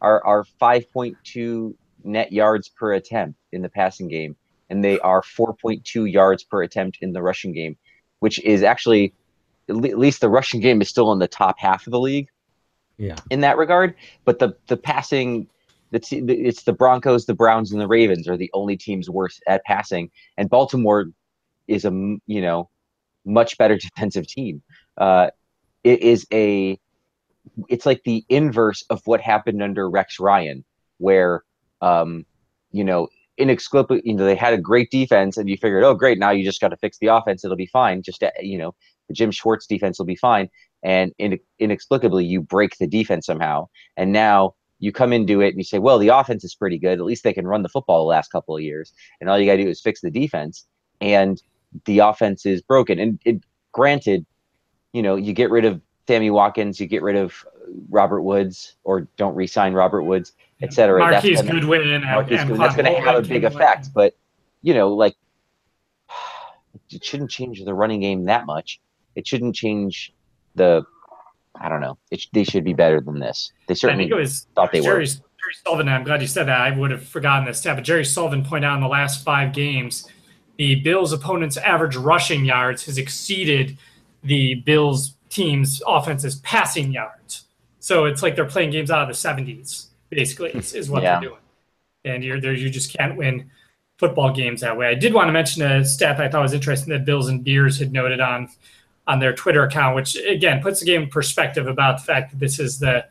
[0.00, 4.36] are are five point two net yards per attempt in the passing game,
[4.70, 7.76] and they are four point two yards per attempt in the rushing game,
[8.20, 9.14] which is actually
[9.68, 12.28] at least the rushing game is still in the top half of the league
[12.96, 13.16] Yeah.
[13.30, 13.94] in that regard.
[14.24, 15.46] But the the passing,
[15.90, 19.64] the it's the Broncos, the Browns, and the Ravens are the only teams worse at
[19.64, 21.06] passing, and Baltimore
[21.68, 21.90] is a
[22.26, 22.68] you know
[23.24, 24.62] much better defensive team.
[24.96, 25.30] Uh,
[25.84, 26.78] it is a
[27.68, 30.64] it's like the inverse of what happened under Rex Ryan,
[30.98, 31.44] where
[31.80, 32.26] um,
[32.72, 36.18] you know inexplicably you know they had a great defense and you figured oh great
[36.18, 38.74] now you just got to fix the offense it'll be fine just uh, you know
[39.06, 40.48] the Jim Schwartz defense will be fine
[40.82, 45.58] and in, inexplicably you break the defense somehow and now you come into it and
[45.58, 48.00] you say well the offense is pretty good at least they can run the football
[48.00, 50.66] the last couple of years and all you got to do is fix the defense
[51.00, 51.40] and
[51.84, 54.24] the offense is broken and it, granted
[54.92, 57.44] you know you get rid of Sammy Watkins you get rid of
[57.90, 62.48] Robert Woods or don't re-sign Robert Woods et cetera That's Marquise gonna- Goodwin Marquise and
[62.48, 63.88] Goodwin, that's going to have a big effect.
[63.94, 64.16] But
[64.62, 65.14] you know, like
[66.90, 68.80] it shouldn't change the running game that much.
[69.14, 70.12] It shouldn't change
[70.54, 70.84] the.
[71.60, 71.98] I don't know.
[72.10, 73.52] It, they should be better than this.
[73.66, 74.86] They I certainly think it was thought they were.
[74.86, 75.88] Jerry, Jerry Sullivan.
[75.88, 76.60] I'm glad you said that.
[76.60, 79.52] I would have forgotten this stat, but Jerry Sullivan pointed out in the last five
[79.52, 80.08] games,
[80.58, 83.78] the Bills' opponent's average rushing yards has exceeded
[84.22, 87.44] the Bills' team's offense's passing yards.
[87.78, 91.20] So it's like they're playing games out of the 70s, basically, is, is what Yeah.
[91.20, 91.40] they're doing.
[92.04, 93.50] And you're there, you just can't win
[93.98, 94.88] football games that way.
[94.88, 97.78] I did want to mention a stat I thought was interesting that Bills and Beers
[97.78, 98.48] had noted on
[99.06, 102.38] on their Twitter account, which again puts the game in perspective about the fact that
[102.38, 103.04] this is the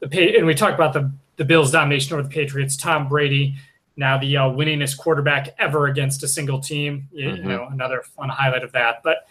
[0.00, 2.76] the and we talked about the the Bills' domination over the Patriots.
[2.76, 3.54] Tom Brady,
[3.96, 7.08] now the uh, winningest quarterback ever against a single team.
[7.12, 7.44] You, you Mhm.
[7.44, 9.02] know, another fun highlight of that.
[9.02, 9.26] But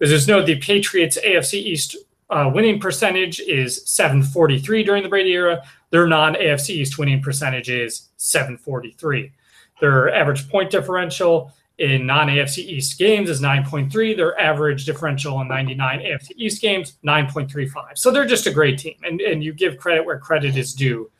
[0.00, 1.96] as there's no the Patriots AFC East
[2.30, 5.62] uh, winning percentage is 743 during the Brady era.
[5.90, 9.30] Their non AFC East winning percentage is 743.
[9.80, 14.14] Their average point differential in non AFC East games is 9.3.
[14.16, 17.98] Their average differential in 99 AFC East games, 9.35.
[17.98, 18.94] So they're just a great team.
[19.04, 21.10] And, and you give credit where credit is due.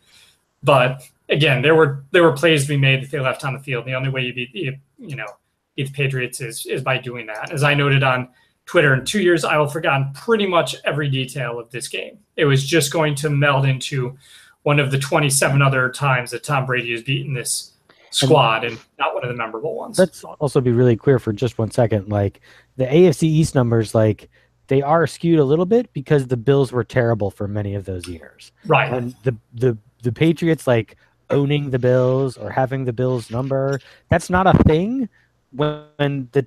[0.62, 1.02] But
[1.32, 3.86] again, there were there were plays to be made that they left on the field.
[3.86, 5.26] The only way you beat you, you know
[5.74, 7.50] beat the Patriots is is by doing that.
[7.50, 8.28] As I noted on
[8.66, 12.18] Twitter, in two years I will have forgotten pretty much every detail of this game.
[12.36, 14.16] It was just going to meld into
[14.62, 17.72] one of the 27 other times that Tom Brady has beaten this
[18.10, 19.98] squad and not one of the memorable ones.
[19.98, 22.08] Let's also be really clear for just one second.
[22.08, 22.40] Like
[22.76, 24.28] the AFC East numbers, like
[24.68, 28.06] they are skewed a little bit because the Bills were terrible for many of those
[28.06, 28.52] years.
[28.66, 28.92] right.
[28.92, 30.96] And the the the Patriots like
[31.32, 35.08] owning the Bills or having the Bills number, that's not a thing
[35.52, 36.46] when the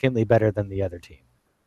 [0.00, 1.18] significantly better than the other team.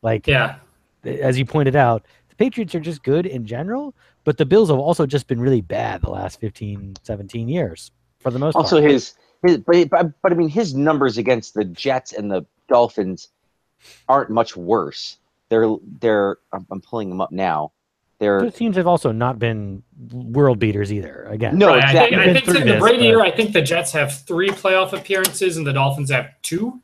[0.02, 0.56] Like Yeah.
[1.04, 4.78] as you pointed out, the Patriots are just good in general, but the Bills have
[4.78, 8.90] also just been really bad the last 15, 17 years for the most Also, part.
[8.90, 13.28] his his but, but but I mean his numbers against the Jets and the Dolphins
[14.08, 15.18] aren't much worse.
[15.48, 17.72] They're they're I'm, I'm pulling them up now.
[18.22, 19.82] They're Those teams have also not been
[20.12, 21.24] world beaters either.
[21.28, 22.14] Again, No, Right, I think.
[22.14, 24.50] I think through in the this, Brady but- year, I think the Jets have three
[24.50, 26.80] playoff appearances and the Dolphins have two,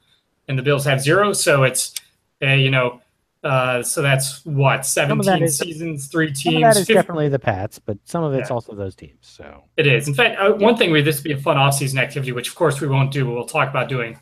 [0.49, 1.33] and the Bills have zero.
[1.33, 1.95] So it's,
[2.43, 3.01] uh, you know,
[3.45, 6.61] uh, so that's what seventeen is- seasons, three teams.
[6.63, 8.55] that is 50 definitely the Pats, but some of it's Yeah.
[8.55, 9.15] also those teams.
[9.23, 10.09] So It is.
[10.09, 12.57] In fact, uh, one thing we this would be a fun off-season activity, which of
[12.57, 14.19] course we won't do, but we'll talk about doing.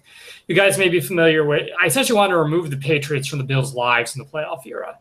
[0.49, 1.69] You guys may be familiar with.
[1.81, 4.99] I essentially want to remove the Patriots from the Bills' lives in the playoff era,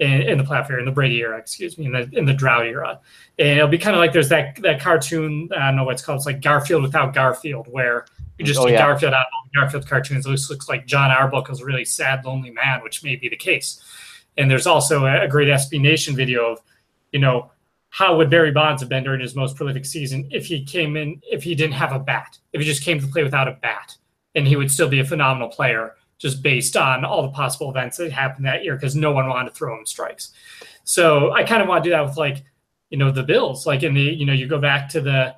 [0.00, 2.32] in, in the playoff era, in the Brady era, excuse me, in the in the
[2.32, 2.98] drought era,
[3.38, 5.48] and it'll be kind of like there's that that cartoon.
[5.54, 6.16] I don't know what it's called.
[6.16, 8.06] It's like Garfield without Garfield, where
[8.38, 8.78] you just Oh, yeah.
[8.78, 10.24] Garfield out of Garfield cartoons.
[10.24, 13.82] It looks, like Jon Arbuckle's a really sad, lonely man, which may be the case.
[14.38, 16.60] And there's also a, a great SB Nation video of,
[17.12, 17.50] you know,
[17.90, 21.20] how would Barry Bonds have been during his most prolific season if he came in
[21.30, 23.96] if he didn't have a bat, if he just came to play without a bat,
[24.34, 27.96] and he would still be a phenomenal player just based on all the possible events
[27.96, 30.32] that happened that year because no one wanted to throw him strikes.
[30.84, 32.44] So I kind of want to do that with like,
[32.90, 33.66] you know, the Bills.
[33.66, 35.34] Like in the, you know, you go back to the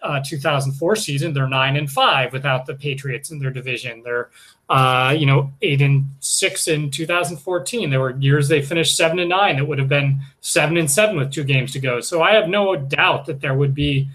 [0.00, 4.02] uh, 2004 season, they're nine and five without the Patriots in their division.
[4.02, 4.30] They're,
[4.68, 7.90] uh, you know, eight and six in 2014.
[7.90, 11.16] There were years they finished seven and nine that would have been seven and seven
[11.16, 12.00] with two games to go.
[12.00, 14.08] So I have no doubt that there would be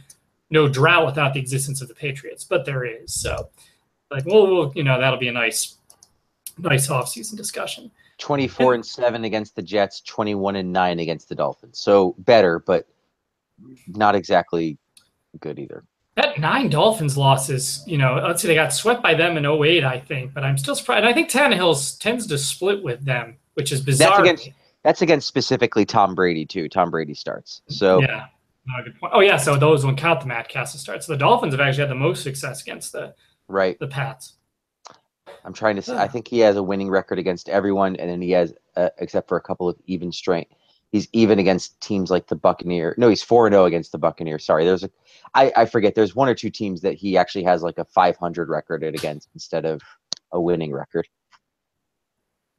[0.49, 3.13] no drought without the existence of the Patriots, but there is.
[3.13, 3.49] So,
[4.09, 5.76] like, well, we'll you know, that'll be a nice,
[6.57, 7.91] nice off-season discussion.
[8.19, 11.79] 24 and 7 against the Jets, 21 and 9 against the Dolphins.
[11.79, 12.87] So better, but
[13.87, 14.77] not exactly
[15.39, 15.83] good either.
[16.15, 19.83] That nine Dolphins losses, you know, let's see, they got swept by them in 08,
[19.83, 20.99] I think, but I'm still surprised.
[20.99, 24.17] And I think Tannehill's tends to split with them, which is bizarre.
[24.17, 24.49] to against-
[24.81, 26.69] That's against specifically Tom Brady too.
[26.69, 27.61] Tom Brady starts.
[27.67, 28.25] So Yeah.
[28.65, 29.13] No, good point.
[29.15, 29.37] Oh, yeah.
[29.37, 31.03] So those won't count the Matt Cassel start.
[31.03, 33.13] So the Dolphins have actually had the most success against the,
[33.47, 33.79] right.
[33.79, 34.36] the Pats.
[35.45, 35.95] I'm trying to.
[35.97, 39.27] I think he has a winning record against everyone, and then he has, uh, except
[39.27, 40.51] for a couple of even strength.
[40.91, 42.95] He's even against teams like the Buccaneer.
[42.97, 44.45] No, he's four and zero against the Buccaneers.
[44.45, 44.89] Sorry, there's a.
[45.33, 45.95] I I forget.
[45.95, 49.65] There's one or two teams that he actually has like a 500 record against instead
[49.65, 49.81] of
[50.31, 51.07] a winning record.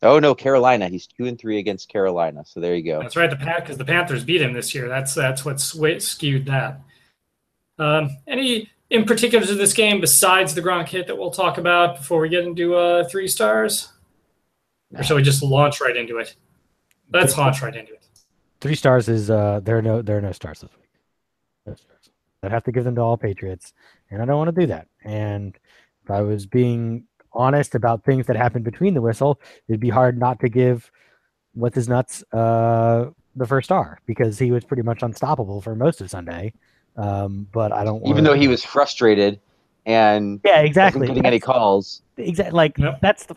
[0.03, 0.89] Oh no, Carolina.
[0.89, 2.45] He's two and three against Carolina.
[2.47, 3.03] So there you go.
[3.03, 3.31] That's right.
[3.31, 4.89] The Pat because the Panthers beat him this year.
[4.89, 6.81] That's that's what skewed that.
[7.79, 11.97] Um, any in particular to this game besides the Gronk hit that we'll talk about
[11.97, 13.93] before we get into uh, three stars,
[14.97, 16.35] or shall we just launch right into it?
[17.13, 18.07] Let's launch right into it.
[18.61, 20.91] three stars is uh there are no there are no stars this week.
[21.67, 22.11] No stars.
[22.43, 23.73] I'd have to give them to all Patriots,
[24.11, 24.87] and I don't want to do that.
[25.05, 25.57] And
[26.05, 30.19] if I was being honest about things that happened between the whistle, it'd be hard
[30.19, 30.91] not to give
[31.55, 36.01] what's his nuts uh the first star because he was pretty much unstoppable for most
[36.01, 36.53] of Sunday.
[36.99, 38.01] Um, but I don't.
[38.03, 39.41] Even wanna- though he was frustrated
[39.87, 42.03] and yeah, wasn't exactly getting any calls.
[42.19, 43.01] exactly like Yep.
[43.01, 43.37] that's the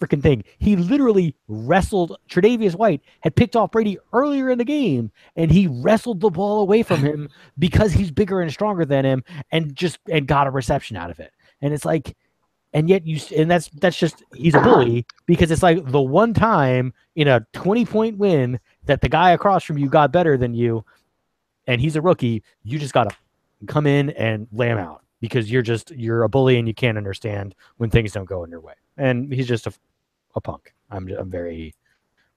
[0.00, 0.44] freaking thing.
[0.58, 5.66] He literally wrestled Tre'Davious White had picked off Brady earlier in the game, and he
[5.66, 9.98] wrestled the ball away from him because he's bigger and stronger than him, and just
[10.10, 11.32] and got a reception out of it.
[11.60, 12.16] And it's like,
[12.72, 16.34] and yet you and that's that's just he's a bully because it's like the one
[16.34, 20.52] time in a twenty point win that the guy across from you got better than
[20.54, 20.84] you,
[21.66, 22.42] and he's a rookie.
[22.62, 23.14] You just gotta
[23.66, 26.98] come in and lay him out because you're just you're a bully and you can't
[26.98, 28.74] understand when things don't go in your way.
[28.96, 29.72] And he's just a,
[30.34, 30.74] a punk.
[30.90, 31.74] I'm I'm very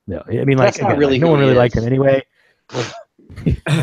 [0.07, 0.23] no.
[0.27, 2.23] I mean, like again, really like, no one he really liked him anyway.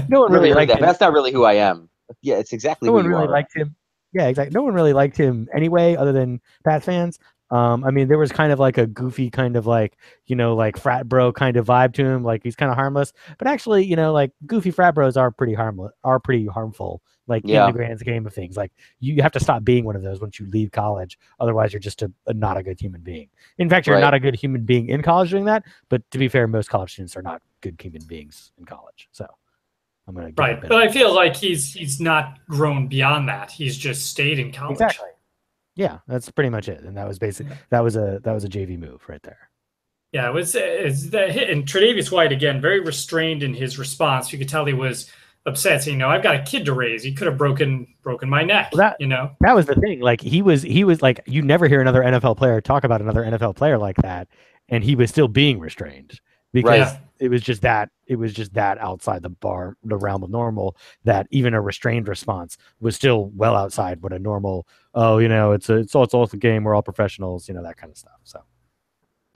[0.08, 0.78] no one really Really liked that.
[0.78, 0.84] him.
[0.86, 1.88] That's not really who I am.
[2.22, 3.30] Yeah, it's exactly No who one you really are.
[3.30, 3.74] liked him.
[4.12, 4.54] Yeah, exactly.
[4.54, 7.18] No one really liked him anyway, other than Pats fans.
[7.50, 10.56] Um, I mean, there was kind of like a goofy kind of like, you know,
[10.56, 12.24] like frat bro kind of vibe to him.
[12.24, 15.54] Like he's kind of harmless, but actually, you know, like goofy frat bros are pretty
[15.54, 17.02] harmless, are pretty harmful.
[17.28, 17.66] Like Yeah.
[17.66, 20.20] in the grand scheme of things, like you have to stop being one of those
[20.20, 21.18] once you leave college.
[21.40, 23.28] Otherwise, you're just a, a not a good human being.
[23.58, 24.00] In fact, you're Right.
[24.02, 25.64] not a good human being in college doing that.
[25.88, 29.08] But to be fair, most college students are not good human beings in college.
[29.12, 29.26] So
[30.08, 33.50] I'm gonna Right, but I feel like he's he's not grown beyond that.
[33.50, 34.74] He's just stayed in college.
[34.80, 35.08] Exactly.
[35.76, 36.82] Yeah, that's pretty much it.
[36.82, 39.50] And that was basically that was a that was a JV move right there.
[40.12, 44.32] Yeah, it was it's the hit and Tre'Davious White again, very restrained in his response.
[44.32, 45.10] You could tell he was
[45.44, 47.02] upset, saying, "You know, I've got a kid to raise.
[47.02, 50.00] He could have broken broken my neck." Well, that- you know, That was the thing.
[50.00, 53.22] Like he was he was like you never hear another NFL player talk about another
[53.24, 54.28] NFL player like that,
[54.68, 56.20] and he was still being restrained
[56.52, 57.00] because Right.
[57.18, 60.76] It was just that it was just that outside the bar the realm of normal
[61.04, 65.52] that even a restrained response was still well outside what a normal oh you know
[65.52, 67.90] it's a it's all it's all a game we're all professionals you know that kind
[67.90, 68.42] of stuff so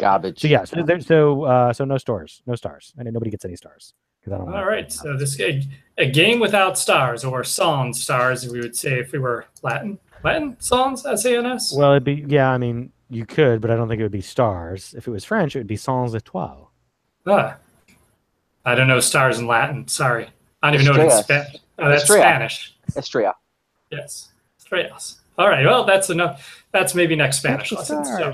[0.01, 0.41] Garbage.
[0.41, 3.45] So yeah, so there, so uh, so no stars, no stars, and mean, nobody gets
[3.45, 4.53] any stars because I don't.
[4.53, 5.63] All right, so this a,
[5.99, 9.99] a game without stars or sans stars, we would say if we were Latin.
[10.25, 11.75] Latin sans S A N S.
[11.77, 12.51] Well, it'd be yeah.
[12.51, 14.95] I mean, you could, but I don't think it would be stars.
[14.97, 16.69] If it was French, it would be sans étoiles.
[17.27, 17.57] Ah,
[18.65, 19.89] I don't know stars in Latin.
[19.89, 20.29] Sorry,
[20.63, 21.47] I don't even know what it's Estrellas.
[21.49, 21.63] Spanish.
[21.79, 22.23] Oh, that's Estrella.
[22.23, 22.75] Spanish.
[22.97, 23.35] Estrella.
[23.91, 25.21] Yes, estrellas.
[25.39, 26.65] All right, well, that's enough.
[26.73, 28.05] That's maybe next Spanish lesson.
[28.05, 28.33] So,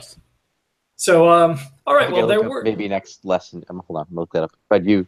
[0.96, 2.10] so um, all right.
[2.10, 3.64] Well, there were maybe next lesson.
[3.70, 4.52] Um, hold on, look that up.
[4.68, 5.06] But you,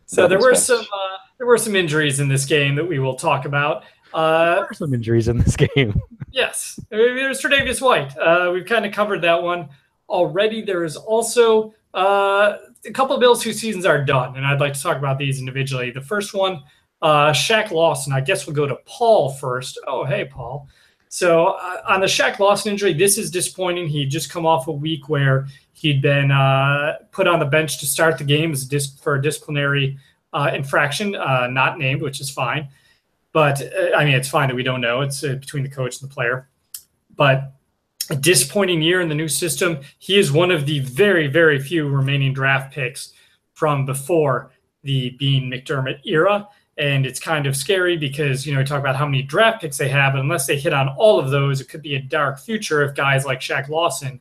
[0.05, 0.59] so there were Spanish.
[0.59, 3.83] some uh, there were some injuries in this game that we will talk about.
[4.13, 5.99] Uh, There are some injuries in this game.
[6.31, 8.17] Yes, there's Tre'Davious White.
[8.17, 9.69] Uh, we've kind of covered that one
[10.09, 10.61] already.
[10.61, 14.73] There is also uh, a couple of Bills whose seasons are done, and I'd like
[14.73, 15.91] to talk about these individually.
[15.91, 16.63] The first one,
[17.01, 18.13] uh, Shaq Lawson.
[18.13, 19.79] I guess we'll go to Paul first.
[19.87, 20.67] Oh, hey, Paul.
[21.09, 23.87] So uh, on the Shaq Lawson injury, this is disappointing.
[23.87, 27.85] He'd just come off a week where he'd been uh, put on the bench to
[27.85, 29.97] start the game as a dis- for a disciplinary
[30.33, 32.67] uh, infraction, uh, not named, which is fine.
[33.31, 35.01] But uh, I mean, it's fine that we don't know.
[35.01, 36.49] It's between the coach and the player.
[37.15, 37.53] But
[38.09, 39.79] a disappointing year in the new system.
[39.99, 43.13] He is one of the very, very few remaining draft picks
[43.53, 44.51] from before
[44.83, 46.47] the Sean McDermott era.
[46.77, 49.77] And it's kind of scary because, you know, we talk about how many draft picks
[49.77, 52.39] they have, but unless they hit on all of those, it could be a dark
[52.39, 54.19] future if guys like Shaq Lawson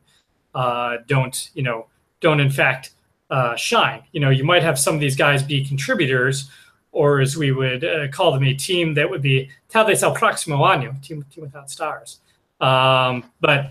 [0.54, 1.86] uh, don't, you know,
[2.20, 2.92] don't in fact
[3.30, 4.02] uh, shine.
[4.12, 6.50] You know, you might have some of these guys be contributors,
[6.92, 10.14] or as we would uh, call them, a team that would be tal vez el
[10.14, 12.20] próximo año, team, team without stars.
[12.60, 13.70] Um, but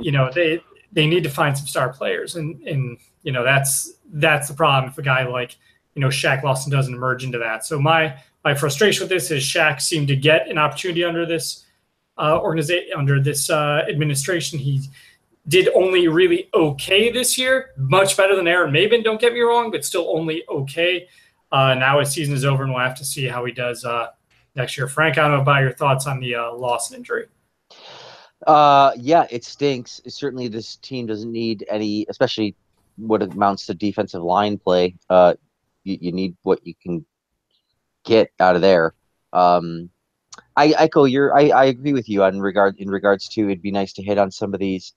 [0.00, 3.94] you know, they they need to find some star players, and and you know that's
[4.12, 5.56] that's the problem if a guy like
[5.94, 7.64] you know Shaq Lawson doesn't emerge into that.
[7.64, 11.64] So my my frustration with this is Shaq seemed to get an opportunity under this
[12.18, 14.58] uh, organization under this uh, administration.
[14.58, 14.82] He
[15.48, 19.04] did only really okay this year, much better than Aaron Maybin.
[19.04, 21.08] Don't get me wrong, but still only okay.
[21.52, 24.08] Uh, now his season is over, and we'll have to see how he does uh,
[24.54, 24.88] next year.
[24.88, 27.26] Frank, I don't know about your thoughts on the uh, Lawson injury.
[28.46, 30.00] Uh, yeah, it stinks.
[30.06, 32.54] Certainly, this team doesn't need any, especially
[32.96, 34.94] what amounts to defensive line play.
[35.10, 35.34] Uh,
[35.84, 37.04] you, you need what you can
[38.04, 38.94] get out of there.
[39.32, 39.90] Um,
[40.56, 41.36] I echo your.
[41.36, 44.18] I, I agree with you on regard in regards to it'd be nice to hit
[44.18, 44.92] on some of these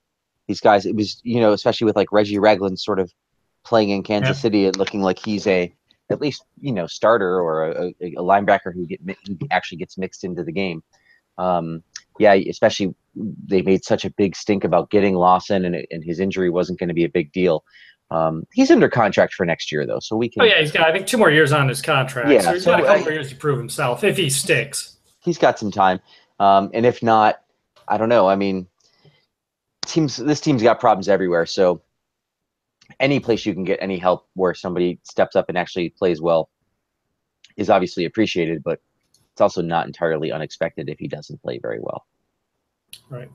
[0.47, 0.85] these guys.
[0.85, 3.11] It was you know especially with like Reggie Ragland sort of
[3.63, 4.41] playing in Kansas Yeah.
[4.41, 5.73] City and looking like he's a
[6.09, 9.97] at least you know starter or a, a, a linebacker who get who actually gets
[9.97, 10.83] mixed into the game.
[11.37, 11.83] Um,
[12.19, 16.49] yeah, especially they made such a big stink about getting Lawson and, and his injury
[16.49, 17.63] wasn't going to be a big deal.
[18.09, 20.41] Um, he's under contract for next year though, so we can.
[20.41, 22.29] Oh yeah, he's got I think two more years on his contract.
[22.29, 24.29] Yeah, so he's so got a couple I- more years to prove himself if he
[24.29, 24.97] sticks.
[25.23, 25.99] he's got some time.
[26.39, 27.41] Um, and if not,
[27.87, 28.29] I don't know.
[28.29, 28.67] I mean,
[29.85, 30.17] teams.
[30.17, 31.45] This team's got problems everywhere.
[31.45, 31.81] So
[32.99, 36.49] any place you can get any help where somebody steps up and actually plays well
[37.57, 38.79] is obviously appreciated, but
[39.37, 42.07] it's also not entirely unexpected if he doesn't play very well.
[43.07, 43.29] Right.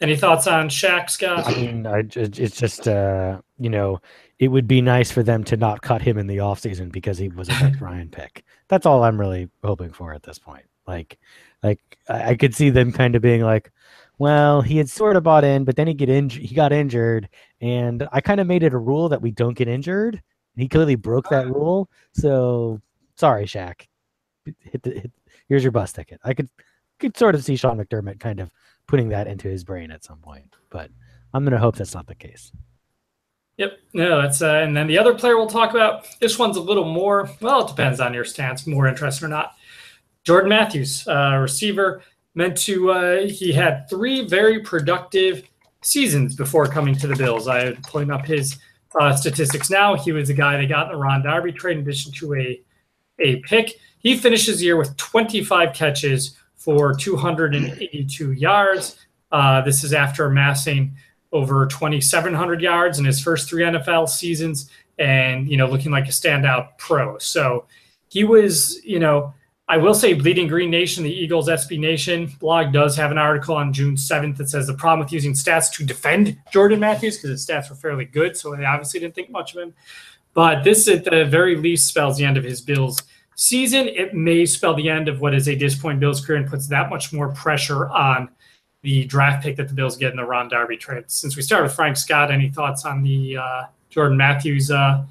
[0.00, 1.56] Any thoughts on Shaq, I Scott?
[1.56, 4.00] mean, I, ju- it's just uh, you know,
[4.38, 7.26] it would be nice for them to not cut him in the offseason because he
[7.28, 8.44] was a Rex Ryan pick.
[8.68, 10.64] That's all I'm really hoping for at this point.
[10.86, 11.18] Like,
[11.64, 13.72] like I, I could see them kind of being like,
[14.18, 16.40] well, he had sort of bought in, but then he get injured.
[16.42, 17.28] He got injured,
[17.60, 20.14] and I kind of made it a rule that we don't get injured.
[20.14, 21.90] And He clearly broke that rule.
[22.12, 22.80] So
[23.16, 23.88] sorry, Shaq.
[24.60, 25.12] Hit the, hit,
[25.48, 26.20] here's your bus ticket.
[26.24, 26.48] I could
[26.98, 28.50] could sort of see Sean McDermott kind of
[28.86, 30.90] putting that into his brain at some point, but
[31.34, 32.52] I'm gonna hope that's not the case.
[33.58, 33.78] Yep.
[33.94, 36.06] No, that's uh, and then the other player we'll talk about.
[36.20, 37.30] This one's a little more.
[37.40, 39.54] Well, it depends on your stance, more interesting or not.
[40.24, 42.02] Jordan Matthews, uh, receiver,
[42.34, 42.90] meant to.
[42.90, 45.48] Uh, he had three very productive
[45.82, 47.48] seasons before coming to the Bills.
[47.48, 48.58] I am pulling up his
[49.00, 49.94] uh, statistics now.
[49.94, 52.60] He was a guy that got in the Ron Darby trade in addition to a
[53.18, 53.78] a pick.
[53.98, 59.06] He finishes the year with 25 catches for 282 yards.
[59.32, 60.96] Uh, this is after amassing
[61.32, 66.10] over 2,700 yards in his first three NFL seasons, and you know, looking like a
[66.10, 67.18] standout pro.
[67.18, 67.66] So
[68.08, 69.34] he was, you know,
[69.68, 73.56] I will say, Bleeding Green Nation, the Eagles SB Nation blog does have an article
[73.56, 77.30] on June 7th that says the problem with using stats to defend Jordan Matthews because
[77.30, 79.74] his stats were fairly good, so they obviously didn't think much of him.
[80.34, 83.02] But this, at the very least, spells the end of his Bills
[83.36, 83.86] season.
[83.88, 86.90] It may spell the end of what is a disappointing Bills career and puts that
[86.90, 88.28] much more pressure on
[88.82, 91.04] the draft pick that the Bills get in the Ron Darby trade.
[91.06, 95.04] Since we started with Frank Scott, any thoughts on the uh, Jordan Matthews uh,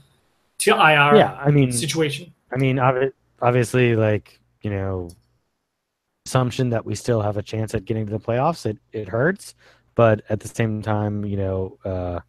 [0.60, 2.34] to IR yeah, I mean, situation?
[2.52, 2.80] I mean,
[3.42, 5.10] obviously, like you know,
[6.26, 9.56] assumption that we still have a chance at getting to the playoffs, it it hurts.
[9.96, 12.20] but at the same time, you know, uh,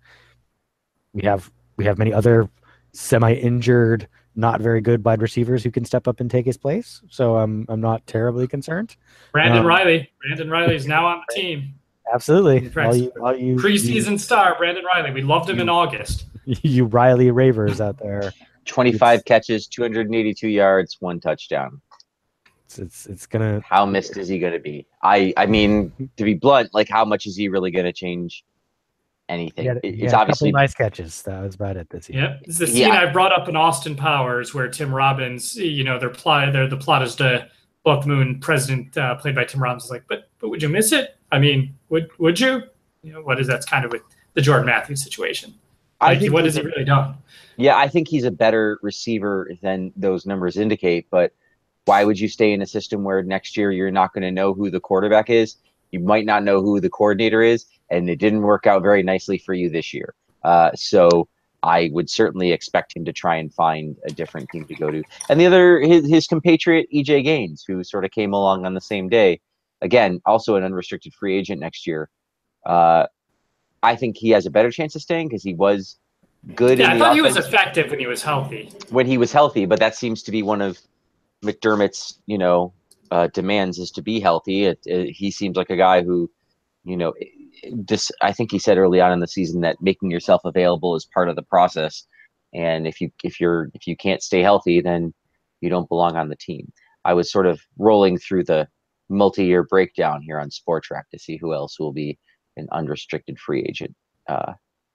[1.13, 2.49] we have we have many other
[2.93, 7.01] semi-injured, not very good wide receivers who can step up and take his place.
[7.09, 8.97] So I'm I'm not terribly concerned.
[9.33, 10.11] Brandon Um, Riley.
[10.21, 11.75] Brandon Reilly is now on the team.
[12.13, 15.11] Absolutely, all you all you Preseason star Brandon Reilly.
[15.13, 16.27] We loved him in August.
[16.45, 18.33] you, you Reilly Ravers out there.
[18.67, 21.81] 25 catches, 282 yards, one touchdown.
[22.67, 24.87] It's it's, it's gonna How missed is he going to be?
[25.03, 28.45] I I mean, to be blunt, like how much is he really going to change
[29.29, 29.67] anything?
[29.67, 31.23] had, it's had a couple obviously nice catches.
[31.23, 32.23] That was about it this year.
[32.23, 32.41] Yep.
[32.45, 32.73] It's the Yeah.
[32.73, 36.67] scene I brought up in Austin Powers where Tim Robbins, you know, their plot, their,
[36.69, 37.49] the plot is to
[37.85, 38.41] blow the moon.
[38.41, 41.17] President, uh, played by Tim Robbins, is like, but but would you miss it?
[41.33, 42.63] I mean, would would you?
[43.03, 44.03] You know, what is that's kind of with
[44.35, 45.55] the Jordan Matthews situation.
[46.01, 47.15] I Like, think what has he really done?
[47.57, 51.07] Yeah, I think he's a better receiver than those numbers indicate.
[51.11, 51.33] But
[51.87, 54.53] why would you stay in a system where next year you're not going to know
[54.53, 55.57] who the quarterback is?
[55.97, 59.39] You might not know who the coordinator is, and it didn't work out very nicely
[59.39, 60.15] for you this year.
[60.45, 61.27] Uh, so
[61.63, 65.03] I would certainly expect him to try and find a different team to go to.
[65.31, 68.81] And the other, his, his compatriot EJ Gaines, who sort of came along on the
[68.81, 69.41] same day,
[69.81, 72.11] again, also an unrestricted free agent next year.
[72.67, 73.07] Uh,
[73.83, 75.97] I think he has a better chance of staying because he was
[76.55, 76.79] good.
[76.79, 78.71] Yeah, I thought he was effective when he was healthy.
[78.91, 80.79] when he was healthy, but that seems to be one of
[81.43, 82.75] McDermott's, you know,
[83.11, 84.65] uh, demands is to be healthy.
[84.65, 86.31] It, it, he seems like a guy who,
[86.85, 87.15] you know,
[87.85, 91.05] just I think he said early on in the season that making yourself available is
[91.05, 92.05] part of the process,
[92.55, 95.13] and if you if you're if you can't stay healthy, then
[95.61, 96.73] you don't belong on the team.
[97.05, 98.69] I was sort of rolling through the
[99.09, 102.19] multi-year breakdown here on Spotrac to see who else will be
[102.57, 103.95] an unrestricted free agent,
[104.29, 104.55] uh,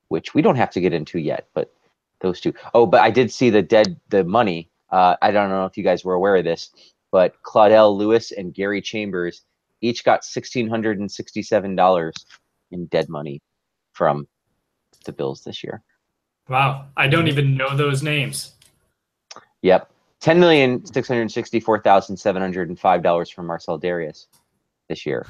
[0.09, 1.73] which we don't have to get into yet, but
[2.19, 2.53] those two.
[2.73, 4.69] Oh, but I did see the dead the money.
[4.89, 6.71] Uh, I don't know if you guys were aware of this,
[7.11, 9.43] but Claudel Lewis and Gary Chambers
[9.81, 12.13] each got sixteen hundred and sixty-seven dollars
[12.71, 13.41] in dead money
[13.93, 14.27] from
[15.05, 15.81] the Bills this year.
[16.49, 18.53] Wow, I don't even know those names.
[19.61, 24.27] Yep, ten million six hundred sixty-four thousand seven hundred and five dollars from Marcell Dareus
[24.89, 25.25] this year.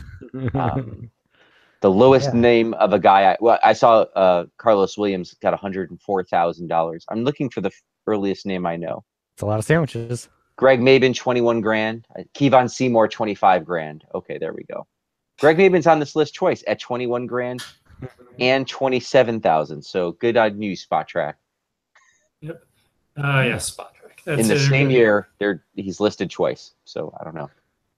[0.54, 1.10] Um,
[1.82, 2.40] the lowest Yeah.
[2.40, 6.02] name of a guy I well I saw uh, Carlos Williams got one hundred and
[6.02, 7.06] four thousand dollars.
[7.10, 7.72] I'm looking for the
[8.08, 9.04] earliest name I know.
[9.36, 10.30] it's a lot of sandwiches.
[10.62, 12.06] Greg Mabin, 21 grand.
[12.16, 14.06] Uh, Kevon Seymour, 25 grand.
[14.14, 14.86] Okay, there we go.
[15.40, 17.64] Greg Mabin's on this list twice at 21 grand
[18.40, 19.82] and 27,000.
[19.82, 21.34] So good on you, Spotrac.
[22.42, 22.64] Yep.
[23.18, 23.88] Uh, yeah, Spotrac.
[24.24, 26.76] That's In the same year, they're, he's listed twice.
[26.86, 27.50] So I don't know.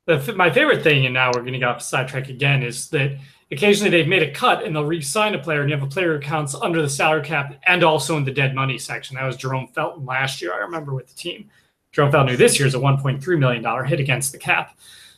[0.05, 3.19] The, my favorite thing, and now we're going to get off sidetrack again, is that
[3.51, 6.13] occasionally they've made a cut and they'll re-sign a player, and you have a player
[6.13, 9.17] who counts under the salary cap and also in the dead money section.
[9.17, 10.53] That was Jerome Felton last year.
[10.53, 11.49] I remember with the team.
[11.93, 14.77] Jerome who this year is a 1.3 million dollar hit against the cap.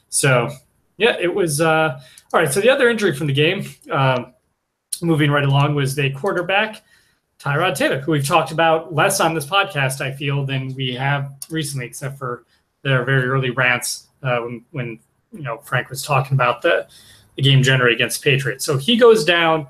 [0.09, 0.49] So
[0.97, 1.99] yeah, it was uh,
[2.33, 2.51] all right.
[2.51, 4.33] So the other injury from the game, um,
[5.01, 6.83] moving right along, was the quarterback.
[7.39, 11.33] Tyrod Taylor, who we've talked about less on this podcast, I feel, than we have
[11.49, 12.45] recently, except for
[12.81, 14.99] their very early rants uh, when, when
[15.33, 16.87] you know Frank was talking about the,
[17.35, 18.63] the game generally against Patriots.
[18.65, 19.67] So he goes down,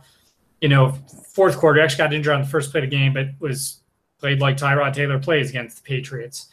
[0.61, 0.91] you know,
[1.33, 1.81] fourth quarter.
[1.81, 3.79] Actually got injured on the first play of the game, but was
[4.19, 6.49] played like Tyrod Taylor plays against the Patriots,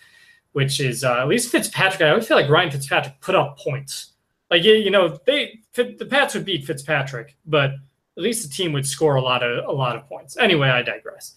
[0.53, 2.03] which is uh, at least Fitzpatrick.
[2.03, 4.13] I always feel like Ryan Fitzpatrick put up points.
[4.51, 8.87] Like you know, they the Pats would beat Fitzpatrick, but at least the team would
[8.87, 10.37] score a lot of a lot of points.
[10.37, 11.35] Anyway, I digress.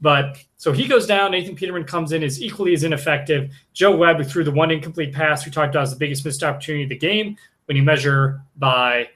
[0.00, 1.32] But so he goes down.
[1.32, 3.50] Nathan Peterman comes in, is equally as ineffective.
[3.72, 6.84] Joe Webb, threw the one incomplete pass we talked about as the biggest missed opportunity
[6.84, 9.08] of the game, when you measure by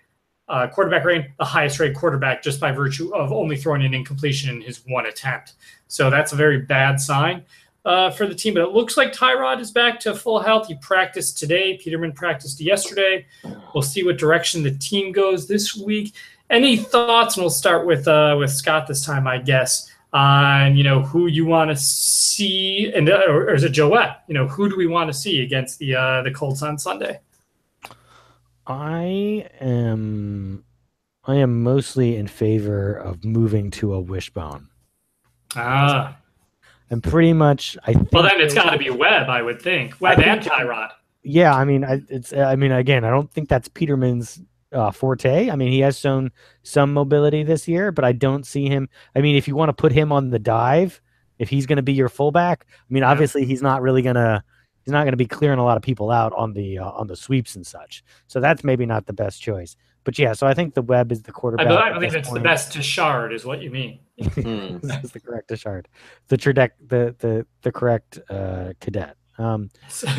[0.48, 4.54] uh, quarterback rating, the highest rated quarterback just by virtue of only throwing an incompletion
[4.54, 5.54] in his one attempt.
[5.88, 7.44] So that's a very bad sign
[7.84, 8.54] uh, for the team.
[8.54, 10.68] But it looks like Tyrod is back to full health.
[10.68, 11.78] He practiced today.
[11.78, 13.26] Peterman practiced yesterday.
[13.74, 16.14] We'll see what direction the team goes this week.
[16.50, 17.36] Any thoughts?
[17.36, 21.26] And we'll start with uh, with Scott this time, I guess, on you know who
[21.26, 24.16] you want to see, and uh, or, or is it Joette?
[24.28, 27.20] You know who do we want to see against the uh, the Colts on Sunday?
[28.66, 30.64] I am
[31.24, 34.68] I am mostly in favor of moving to a wishbone.
[35.56, 36.16] Ah,
[36.92, 40.00] And pretty much I think well then it's got to be Webb, I would think.
[40.00, 40.90] Webb I and Tyrod.
[41.24, 42.32] Yeah, I mean, I, it's.
[42.32, 44.40] I mean, again, I don't think that's Peterman's
[44.72, 45.50] uh, forte.
[45.50, 46.30] I mean, he has shown
[46.64, 48.88] some mobility this year, but I don't see him.
[49.16, 51.00] I mean, if you want to put him on the dive,
[51.38, 53.10] if he's going to be your fullback, I mean, Yeah.
[53.10, 54.42] obviously he's not really going to.
[54.84, 57.06] He's not going to be clearing a lot of people out on the uh, on
[57.06, 58.02] the sweeps and such.
[58.26, 59.76] So that's maybe not the best choice.
[60.04, 61.68] But yeah, so I think the web is the I, quarterback.
[61.68, 64.00] believe, I believe this it's the best Tashard, is what you mean.
[64.18, 65.88] That's the correct Tashard.
[66.28, 69.16] The Tredek, the the the correct uh, cadet.
[69.38, 69.70] Um,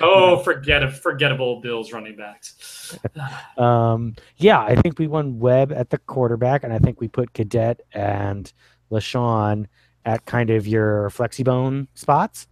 [0.00, 2.98] oh, forget forgettable Bills running backs.
[3.56, 7.32] um, yeah, I think we won Webb at the quarterback, and I think we put
[7.32, 8.52] Cadet and
[8.90, 9.66] LeSean
[10.04, 12.46] at kind of your flexbone spots.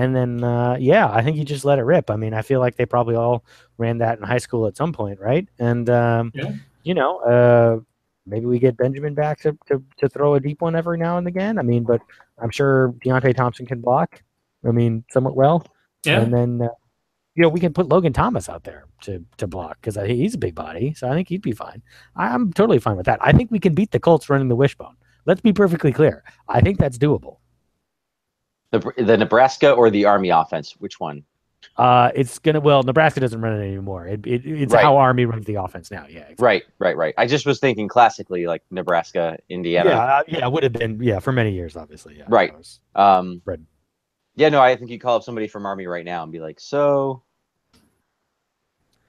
[0.00, 2.10] And then, uh, yeah, I think you just let it rip.
[2.10, 3.44] I mean, I feel like they probably all
[3.76, 5.46] ran that in high school at some point, right?
[5.58, 6.52] And, um, Yeah.
[6.84, 7.80] you know, uh,
[8.24, 11.26] maybe we get Benjamin back to, to, to throw a deep one every now and
[11.26, 11.58] again.
[11.58, 12.00] I mean, but
[12.38, 14.22] I'm sure Deonte Thompson can block.
[14.66, 15.66] I mean, somewhat well.
[16.04, 16.20] Yeah.
[16.20, 16.68] And then, uh,
[17.34, 20.38] you know, we can put Logan Thomas out there to to block because he's a
[20.38, 21.82] big body, so I think he'd be fine.
[22.16, 23.18] I, I'm totally fine with that.
[23.22, 24.96] I think we can beat the Colts running the wishbone.
[25.26, 26.24] Let's be perfectly clear.
[26.48, 27.36] I think that's doable.
[28.70, 30.72] The the Nebraska or the Army offense?
[30.78, 31.24] Which one?
[31.76, 34.06] Uh, it's gonna well, Nebraska doesn't run it anymore.
[34.06, 34.82] It, it it's Right.
[34.82, 36.04] how Army runs the offense now.
[36.08, 36.44] Yeah, exactly.
[36.44, 37.14] Right, right, right.
[37.18, 39.90] I just was thinking classically like Nebraska, Indiana.
[39.90, 42.16] Yeah, uh, yeah, would have been yeah for many years, obviously.
[42.18, 42.52] Yeah, Right.
[42.94, 43.60] Um, Right.
[44.36, 46.60] yeah, no, I think you call up somebody from Army right now and be like,
[46.60, 47.22] so.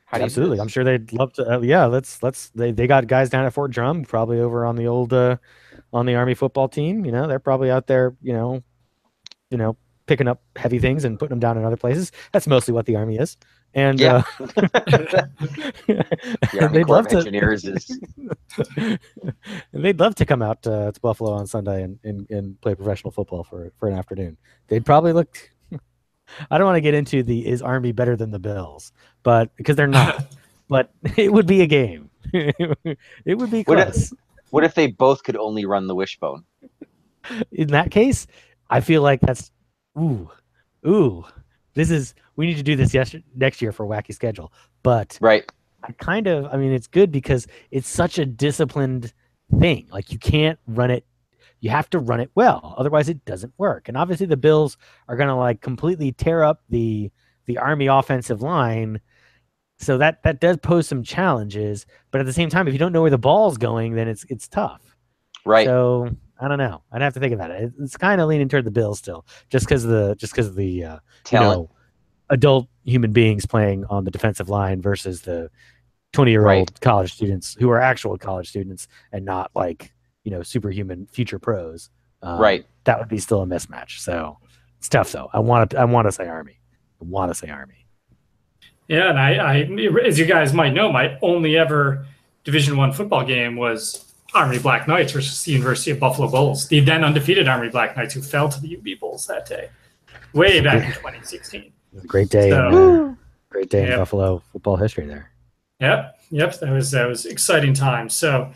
[0.05, 0.59] How do you do Absolutely.
[0.59, 1.55] I'm sure they'd love to.
[1.55, 2.49] Uh, yeah, let's let's.
[2.49, 5.37] They they got guys down at Fort Drum, probably over on the old uh,
[5.93, 7.05] on the Army football team.
[7.05, 8.13] You know, they're probably out there.
[8.21, 8.63] You know,
[9.51, 9.77] you know,
[10.07, 12.11] picking up heavy things and putting them down in other places.
[12.31, 13.37] That's mostly what the Army is.
[13.73, 14.23] And Yeah.
[14.39, 14.43] uh,
[15.87, 17.17] The Army they'd love to.
[17.17, 17.99] Engineers is
[19.73, 23.11] they'd love to come out uh, to Buffalo on Sunday and, and, and play professional
[23.11, 24.37] football for for an afternoon.
[24.67, 25.37] They'd probably look.
[26.49, 28.91] I don't want to get into the is Army better than the Bills,
[29.23, 30.25] but because they're not.
[30.69, 32.09] but it would be a game.
[32.33, 34.13] it would be Would it- close.
[34.51, 36.43] What if they both could only run the wishbone?
[37.53, 38.27] In that case,
[38.71, 39.51] I feel like that's
[39.99, 40.29] ooh,
[40.87, 41.25] ooh.
[41.73, 44.51] This is we need to do this yes, next year for wacky schedule.
[44.81, 45.49] But Right.
[45.83, 49.13] I kind of I mean it's good because it's such a disciplined
[49.59, 49.87] thing.
[49.91, 51.05] Like you can't run it
[51.59, 53.87] you have to run it well otherwise it doesn't work.
[53.87, 57.11] And obviously the Bills are going to like completely tear up the
[57.45, 59.01] the army offensive line.
[59.79, 62.93] So that that does pose some challenges, but at the same time if you don't
[62.93, 64.81] know where the ball's going then it's it's tough.
[65.45, 65.65] Right.
[65.65, 66.81] So I don't know.
[66.91, 67.63] I'd have to think about it.
[67.63, 70.55] It- It's kind of leaning toward the Bills still, just because the just because of
[70.55, 70.99] the uh,
[71.31, 71.69] you know
[72.29, 75.49] adult human beings playing on the defensive line versus the
[76.13, 76.81] twenty year old Right.
[76.81, 81.89] college students who are actual college students and not like you know superhuman future pros.
[82.23, 82.65] Um, Right.
[82.85, 83.99] That would be still a mismatch.
[83.99, 84.37] So
[84.79, 85.29] it's tough though.
[85.31, 85.77] I want to.
[85.79, 86.59] I want to say Army.
[86.99, 87.85] I want to say Army.
[88.87, 89.69] Yeah, and I, I,
[90.05, 92.05] as you guys might know, my only ever
[92.43, 96.79] Division One football game was Army Black Knights versus the University of Buffalo Bulls, the
[96.79, 99.69] then undefeated Army Black Knights who fell to the UB Bulls that day,
[100.33, 101.61] way back in 2016.
[101.61, 102.49] It was a great day.
[102.49, 102.75] So- in,
[103.11, 103.15] uh,
[103.49, 103.91] great day Yep.
[103.91, 105.29] in Buffalo football history there.
[105.81, 108.07] Yep, yep, that was that was exciting time.
[108.07, 108.51] So,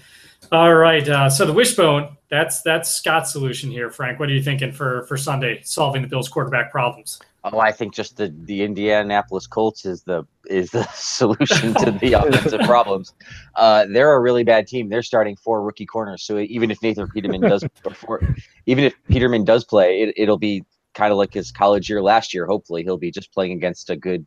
[0.52, 4.20] all right, uh, so the wishbone, that's that's Scott's solution here, Frank.
[4.20, 7.20] What are you thinking for for Sunday, solving the Bills' quarterback problems?
[7.52, 12.14] Oh, I think just the the Indianapolis Colts is the is the solution to the
[12.14, 13.14] offensive problems.
[13.56, 14.90] Uh, they're a really bad team.
[14.90, 18.36] They're starting four rookie corners, so even if Nathan Peterman does, or four,
[18.66, 20.66] even if Peterman does play, it, it'll be
[20.96, 22.48] kind of like his college year last year.
[22.48, 24.26] Hopefully, he'll be just playing against a good,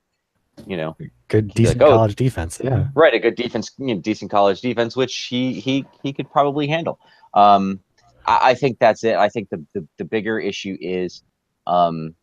[0.65, 0.97] you know,
[1.27, 1.97] Good, decent like, oh.
[1.97, 2.61] college defense.
[2.63, 2.87] Yeah.
[2.95, 6.69] right, a good defense, you know, decent college defense, which he he he could probably
[6.69, 7.01] handle.
[7.35, 7.81] Um,
[8.27, 9.17] I, I think that's it.
[9.17, 11.25] I think the the, the bigger issue is,
[11.67, 12.15] um,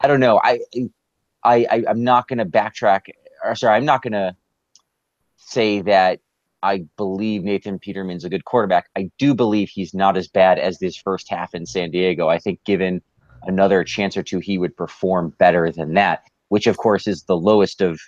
[0.00, 0.40] I don't know.
[0.42, 0.60] I
[1.44, 3.02] I, I I'm not going to backtrack.
[3.44, 4.36] Or sorry, I'm not going to
[5.36, 6.20] say that
[6.62, 8.90] I believe Nathan Peterman's a good quarterback.
[8.96, 12.28] I do believe he's not as bad as this first half in San Diego.
[12.28, 13.00] I think given
[13.44, 16.22] another chance or two, he would perform better than that.
[16.48, 18.00] Which of course is the lowest of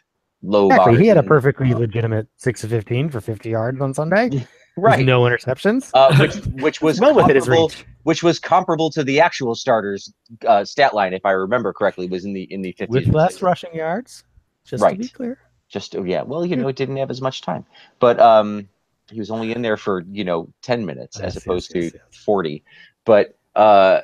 [0.42, 0.68] low.
[0.70, 0.98] Exactly.
[0.98, 4.46] He had a perfectly legitimate six of fifteen for fifty yards on Sunday.
[4.80, 5.04] right.
[5.04, 5.90] No interceptions.
[5.94, 7.86] uh, which which was well within his comparable, reach.
[8.04, 10.12] which was comparable to the actual starters
[10.46, 12.88] uh, stat line, if I remember correctly, was in the in the 50s.
[12.88, 14.24] With less rushing yards.
[14.64, 14.92] Just Right.
[14.96, 15.38] to be clear.
[15.68, 17.64] Just oh, yeah, well, you know, it didn't have as much time,
[18.00, 18.68] but um,
[19.10, 21.98] he was only in there for you know ten minutes Yes, as opposed yes, to
[21.98, 22.24] yes.
[22.24, 22.64] forty.
[23.04, 24.00] But uh,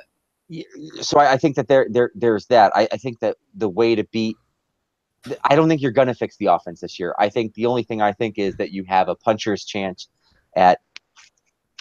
[1.00, 2.72] so I, I think that there there there's that.
[2.76, 4.36] I, I think that the way to beat.
[5.44, 7.12] I don't think you're going to fix the offense this year.
[7.18, 10.06] I think the only thing I think is that you have a puncher's chance
[10.56, 10.80] at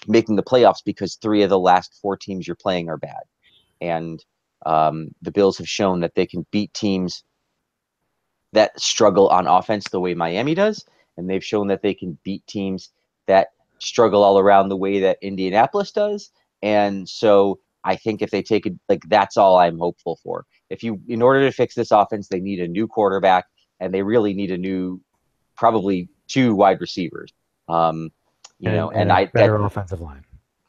[0.07, 3.23] making the playoffs because three of the last four teams you're playing are bad,
[3.81, 4.23] and
[4.65, 7.23] um, the Bills have shown that they can beat teams
[8.53, 10.85] that struggle on offense the way Miami does,
[11.17, 12.91] and they've shown that they can beat teams
[13.27, 13.49] that
[13.79, 16.31] struggle all around the way that Indianapolis does.
[16.61, 20.45] And so I think if they take it like that's all I'm hopeful for.
[20.69, 23.45] If you in order to fix this offense, they need a new quarterback
[23.79, 25.01] and they really need a new
[25.55, 27.31] probably two wide receivers.
[27.67, 28.11] Um,
[28.59, 30.23] you know, and, a I that, better offensive line.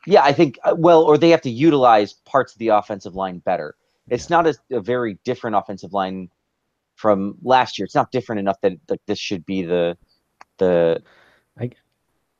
[0.07, 3.39] yeah, I think uh, well, or they have to utilize parts of the offensive line
[3.39, 3.76] better.
[4.09, 6.30] it's not a, a very different offensive line
[6.95, 7.84] from last year.
[7.84, 9.97] It's not different enough that like this should be the
[10.59, 11.03] the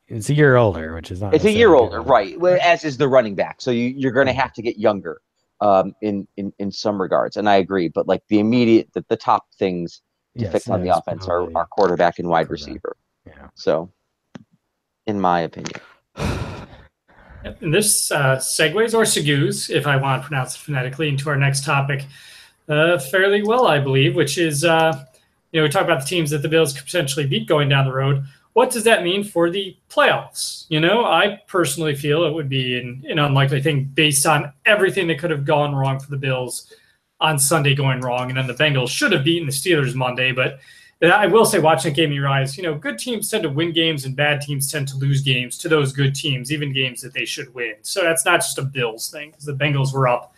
[0.09, 1.35] It's a year older, which is not.
[1.35, 2.39] it's a year older, right?
[2.39, 3.61] Well, as is the running back.
[3.61, 5.21] So you, you're going to have to get younger
[5.61, 7.89] um, in, in in some regards, and I agree.
[7.89, 10.03] But like the immediate, the, the top things
[10.39, 12.69] to Yes, fix on the offense are, are quarterback and wide quarterback.
[12.69, 12.97] receiver.
[13.27, 13.49] Yeah.
[13.55, 13.91] So,
[15.07, 15.81] in my opinion,
[17.61, 21.37] And this uh, segues or segues, if I want to pronounce it phonetically, into our
[21.37, 22.05] next topic
[22.69, 25.05] uh, fairly well, I believe, which is uh,
[25.53, 27.85] you know we talk about the teams that the Bills could potentially beat going down
[27.85, 28.25] the road.
[28.53, 30.65] What does that mean for the playoffs?
[30.69, 35.07] You know, I personally feel it would be an, an unlikely thing based on everything
[35.09, 36.73] that could have gone wrong for the Bills
[37.21, 40.59] on Sunday going wrong, and then the Bengals should have beaten the Steelers Monday, but
[41.03, 43.73] I will say, watching that game, you realize, you know, good teams tend to win
[43.73, 47.13] games and bad teams tend to lose games to those good teams, even games that
[47.13, 47.75] they should win.
[47.83, 50.35] So that's not just a Bills thing because the Bengals were up,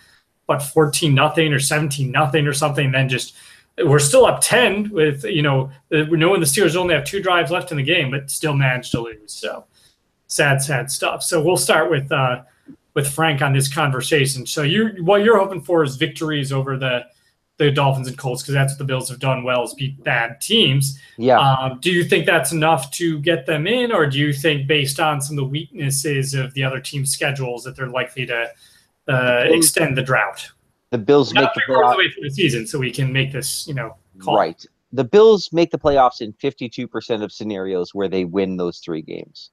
[0.46, 3.36] what, 14 nothing or 17 nothing or something, then just
[3.84, 7.52] we're still up 10 with, you know, uh, knowing the Steelers only have two drives
[7.52, 9.32] left in the game, but still managed to lose.
[9.32, 9.64] So
[10.26, 11.22] sad, sad stuff.
[11.22, 12.42] So we'll start with, uh,
[12.94, 14.44] with Frank on this conversation.
[14.44, 17.06] So you what you're hoping for is victories over the
[17.58, 20.40] the Dolphins and Colts because that's what the Bills have done well is beat bad
[20.40, 20.98] teams.
[21.16, 24.66] yeah, Um, do you think that's enough to get them in, or do you think
[24.68, 28.48] based on some of the weaknesses of the other teams' schedules that they're likely to
[29.08, 30.48] uh, extend the drought?
[30.90, 31.92] the Bills make the three quarters of playoffs.
[31.92, 34.36] the way through the season, so we can make this, you know, call.
[34.36, 34.64] Right.
[34.92, 39.50] The Bills make the playoffs in 52% of scenarios where they win those three games.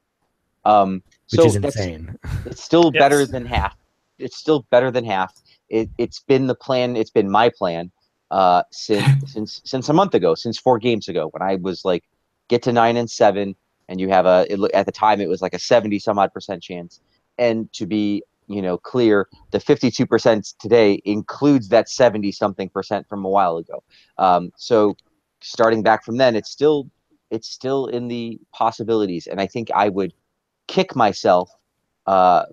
[0.64, 2.18] Um, Which so is that's- insane.
[2.46, 3.02] It's still Yes.
[3.02, 3.76] better than half.
[4.18, 5.34] It's still better than half.
[5.68, 6.96] It, it's been the plan.
[6.96, 7.92] It's been my plan
[8.32, 12.04] uh, since since since a month ago, since four games ago, when I was like,
[12.48, 13.56] get to nine and seven,
[13.90, 14.46] and you have a.
[14.50, 17.02] It, at the time, it was like a seventy some odd percent chance,
[17.38, 22.70] and to be you know clear, the fifty two percent today includes that seventy something
[22.70, 23.84] percent from a while ago.
[24.18, 24.96] Um, so
[25.42, 26.90] starting back from then, it's still
[27.32, 30.14] it's still in the possibilities, and I think I would
[30.68, 31.52] kick myself
[32.08, 32.46] uh,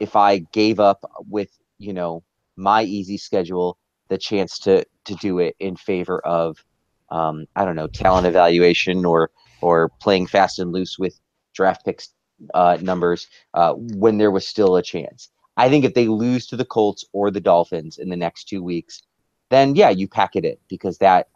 [0.00, 2.22] if I gave up with you know
[2.56, 3.78] my easy schedule
[4.10, 6.62] the chance to to do it in favor of
[7.10, 9.30] um, I don't know talent evaluation or
[9.62, 11.18] or playing fast and loose with
[11.54, 12.10] draft picks
[12.54, 15.30] uh, numbers uh, when there was still a chance.
[15.56, 18.62] I think if they lose to the Colts or the Dolphins in the next two
[18.62, 19.02] weeks,
[19.50, 21.28] then yeah, you pack it because that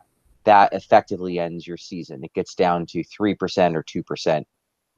[0.45, 2.22] that effectively ends your season.
[2.25, 4.47] It gets down to three percent or two percent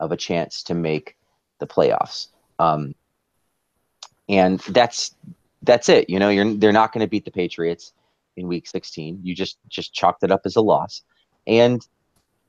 [0.00, 1.16] of a chance to make
[1.60, 2.28] the playoffs.
[2.58, 2.94] Um,
[4.28, 5.14] and that's
[5.66, 6.08] that's it.
[6.08, 7.92] You know, you're they're not going to beat the Patriots
[8.36, 9.20] in Week 16.
[9.22, 11.02] You just just chalked it up as a loss.
[11.46, 11.86] And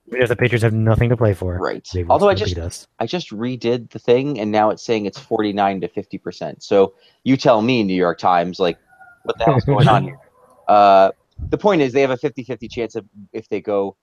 [0.09, 1.57] Because the Patriots have nothing to play for.
[1.57, 2.87] right, although I just.
[2.99, 6.63] I just redid the thing, and now it's saying it's 49 to 50 percent.
[6.63, 6.93] So
[7.23, 8.77] you tell me, New York Times, like
[9.23, 10.19] what the hell's going on here?
[10.67, 11.11] Uh,
[11.49, 13.95] the point is, they have a 50-50 chance of if they go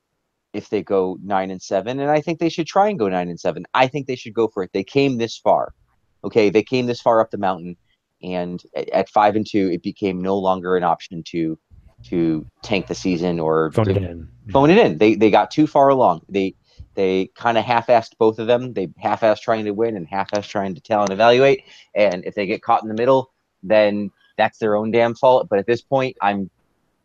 [0.52, 3.28] if they go nine and seven, and I think they should try and go nine
[3.28, 3.66] and seven.
[3.74, 4.70] I think they should go for it.
[4.72, 5.74] They came this far,
[6.22, 6.48] okay?
[6.48, 7.76] They came this far up the mountain,
[8.22, 8.62] and
[8.92, 11.58] at, five and two, it became no longer an option to
[12.04, 14.28] to tank the season or Phone it in.
[14.52, 14.98] phone it in.
[14.98, 16.22] They they got too far along.
[16.28, 16.54] They
[16.94, 18.72] they kind of half-assed both of them.
[18.72, 21.64] They half-assed trying to win and half-assed trying to tell and evaluate.
[21.94, 25.48] And if they get caught in the middle, then that's their own damn fault.
[25.48, 26.50] But at this point, I'm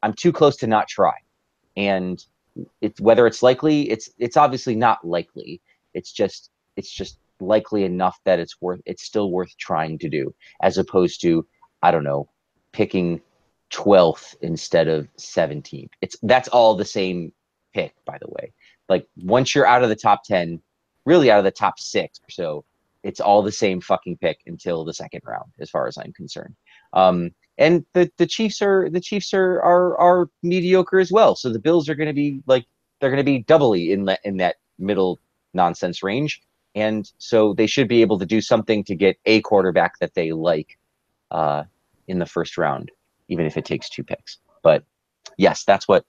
[0.04, 1.14] I'm too close to not try.
[1.76, 2.24] And
[2.82, 5.62] it's whether it's likely, it's it's obviously not likely.
[5.94, 10.34] It's just it's just likely enough that it's worth it's still worth trying to do,
[10.62, 11.46] as opposed to
[11.82, 12.30] I don't know
[12.72, 13.22] picking
[13.72, 15.90] 12th instead of 17th.
[16.02, 17.32] It's that's all the same
[17.74, 18.54] pick, by the way.
[18.88, 20.62] Like once you're out of the top 10,
[21.06, 22.66] really out of the top six or so,
[23.04, 26.56] it's all the same fucking pick until the second round, as far as I'm concerned.
[26.94, 31.36] Um, and the, the Chiefs are the Chiefs are, are are mediocre as well.
[31.36, 32.66] So the Bills are going to be like
[33.00, 35.20] they're going to be doubly in that in that middle
[35.54, 36.42] nonsense range,
[36.76, 40.32] and so they should be able to do something to get a quarterback that they
[40.32, 40.78] like
[41.32, 41.64] uh,
[42.08, 42.92] in the first round,
[43.28, 44.38] even if it takes two picks.
[44.62, 44.84] But
[45.38, 46.06] yes, that's what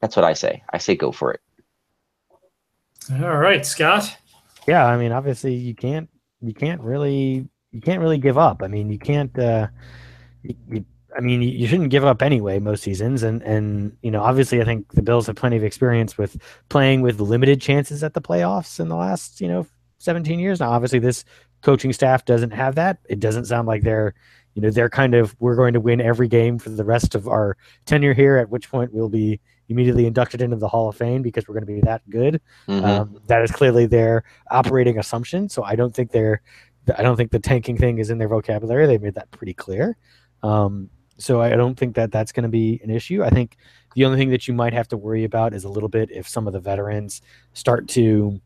[0.00, 0.62] that's what I say.
[0.72, 1.40] I say go for it.
[3.12, 4.16] All right, Scott.
[4.66, 6.08] Yeah, I mean, obviously you can't
[6.40, 8.62] you can't really you can't really give up.
[8.62, 9.36] I mean, you can't.
[9.38, 9.68] Uh,
[10.42, 10.84] you, you,
[11.16, 14.60] I mean, you, you shouldn't give up anyway most seasons, and and you know, obviously,
[14.60, 18.20] I think the Bills have plenty of experience with playing with limited chances at the
[18.20, 19.66] playoffs in the last you know
[20.04, 20.60] 17 years.
[20.60, 21.24] Now, obviously, this
[21.62, 22.98] coaching staff doesn't have that.
[23.08, 24.14] It doesn't sound like they're
[24.54, 27.26] you know they're kind of we're going to win every game for the rest of
[27.26, 28.36] our tenure here.
[28.36, 31.66] At which point we'll be immediately inducted into the Hall of Fame because we're going
[31.66, 32.40] to be that good.
[32.68, 32.84] Mhm.
[32.84, 35.48] Um, that is clearly their operating assumption.
[35.48, 36.42] So I don't think they're,
[36.98, 38.86] I don't think the tanking thing is in their vocabulary.
[38.86, 39.96] They made that pretty clear.
[40.42, 43.22] Um, so I don't think that that's going to be an issue.
[43.24, 43.56] I think
[43.94, 46.28] the only thing that you might have to worry about is a little bit if
[46.28, 47.22] some of the veterans
[47.54, 48.40] start to,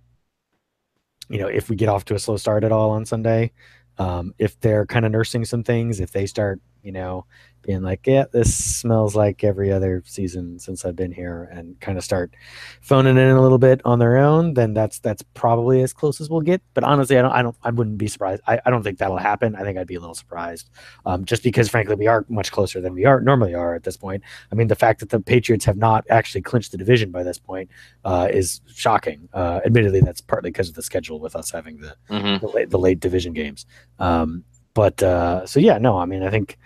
[1.28, 3.52] you know, if we get off to a slow start at all on Sunday,
[3.98, 7.24] um, if they're kind of nursing some things, if they start, you know,
[7.62, 11.98] being like, yeah, this smells like every other season since I've been here, and kind
[11.98, 12.32] of start
[12.80, 16.30] phoning in a little bit on their own, then that's that's probably as close as
[16.30, 16.62] we'll get.
[16.72, 18.42] But honestly, I don't, I don't, I wouldn't be surprised.
[18.46, 19.54] I, I don't think that'll happen.
[19.54, 20.70] I think I'd be a little surprised,
[21.04, 23.96] um, just because frankly we are much closer than we are normally are at this
[23.96, 24.22] point.
[24.50, 27.38] I mean, the fact that the Patriots have not actually clinched the division by this
[27.38, 27.70] point
[28.04, 29.28] uh, is shocking.
[29.34, 32.40] Uh, admittedly, that's partly because of the schedule with us having the Mhm.
[32.40, 33.66] the, late, the late division games.
[33.98, 36.58] Um, but uh, so yeah, no, I mean, I think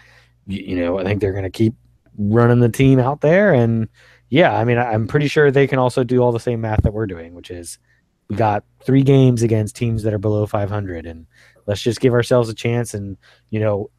[0.46, 1.74] you, you know, I think they're going to keep
[2.18, 3.88] running the team out there, and
[4.28, 6.92] yeah, I mean, I'm pretty sure they can also do all the same math that
[6.92, 7.78] we're doing, which is
[8.28, 11.26] we got three games against teams that are below 500, and
[11.66, 12.94] let's just give ourselves a chance.
[12.94, 13.16] And
[13.50, 13.90] you know,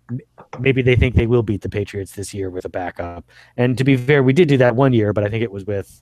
[0.59, 3.25] maybe they think they will beat the Patriots this year with a backup.
[3.57, 5.65] And to be fair, we did do that one year, but I think it was
[5.65, 6.01] with.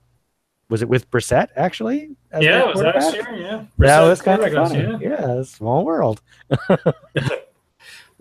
[0.70, 2.16] Was it with Brissett actually?
[2.32, 3.28] as yeah, it was last year.
[3.36, 4.84] Yeah, That was kind of funny.
[4.88, 5.44] last Yeah.
[5.44, 6.22] small world.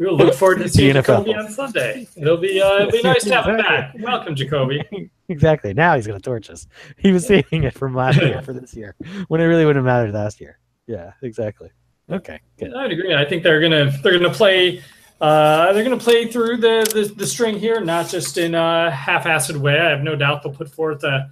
[0.00, 0.94] We will look forward to seeing.
[0.94, 2.08] Jacoby on Sunday.
[2.16, 3.94] It'll be uh, it'll be nice to have him back.
[3.98, 4.82] Welcome, Jacoby.
[5.28, 5.74] exactly.
[5.74, 6.66] Now he's going to torch us.
[6.96, 8.96] He was saving it from last year for this year
[9.28, 10.58] when it really wouldn't have mattered last year.
[10.86, 11.68] Yeah, exactly.
[12.08, 12.72] Okay, good.
[12.72, 13.14] I would agree.
[13.14, 14.82] I think they're gonna they're gonna play
[15.20, 19.54] uh, they're gonna play through the, the the string here, not just in a half-assed
[19.58, 19.78] way.
[19.78, 21.30] I have no doubt they'll put forth a,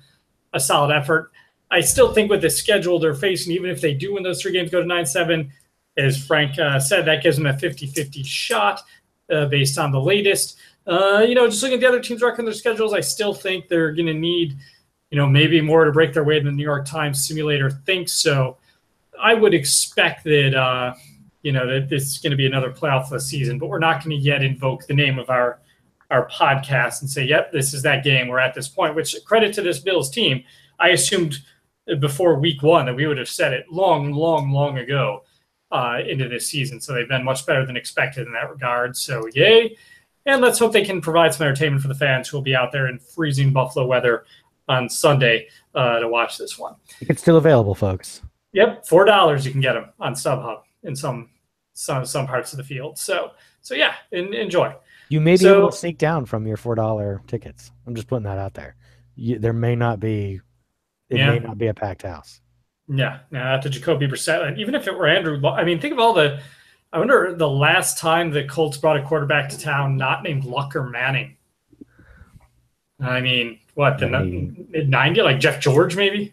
[0.52, 1.32] a solid effort.
[1.70, 4.52] I still think with the schedule they're facing, even if they do win those three
[4.52, 5.52] games, go to nine seven,
[5.98, 8.82] as Frank uh, said, that gives them a 50-50 shot
[9.30, 10.58] uh, based on the latest.
[10.86, 13.34] Uh, you know, just looking at the other teams' record and their schedules, I still
[13.34, 14.56] think they're going to need,
[15.10, 18.12] you know, maybe more to break their way than the New York Times simulator thinks.
[18.12, 18.56] So,
[19.20, 20.94] I would expect that, uh,
[21.42, 24.16] you know, that this is going to be another playoff season, but we're not going
[24.16, 25.60] to yet invoke the name of our
[26.10, 28.94] our podcast and say, "Yep, this is that game." We're at this point.
[28.94, 30.44] Which credit to this Bills team.
[30.78, 31.38] I assumed
[31.98, 35.24] before Week One that we would have said it long, long, long ago
[35.70, 36.80] uh, into this season.
[36.80, 38.96] So they've been much better than expected in that regard.
[38.96, 39.76] So yay!
[40.26, 42.72] And let's hope they can provide some entertainment for the fans who will be out
[42.72, 44.24] there in freezing Buffalo weather
[44.68, 46.74] on Sunday uh, to watch this one.
[47.00, 48.20] It's still available, folks.
[48.52, 51.30] Yep, four dollars you can get them on StubHub in some
[51.74, 52.98] some some parts of the field.
[52.98, 54.74] So so yeah, en- enjoy.
[55.10, 57.72] You may be So- able to sneak down from your four dollar tickets.
[57.86, 58.76] I'm just putting that out there.
[59.16, 60.40] You, there may not be.
[61.08, 61.30] It Yeah.
[61.30, 62.40] may not be a packed house.
[62.88, 64.46] Yeah, at the Jacoby Brissett.
[64.46, 66.40] and Even if it were Andrew, I mean, think of all the.
[66.92, 70.74] I wonder the last time the Colts brought a quarterback to town not named Luck
[70.74, 71.36] or Manning.
[73.00, 76.32] I mean, what the mid '90s, like Jeff George, maybe.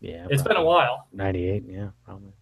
[0.00, 1.08] Yeah, It's been a while.
[1.12, 1.64] Ninety eight.
[1.66, 2.32] Yeah, probably.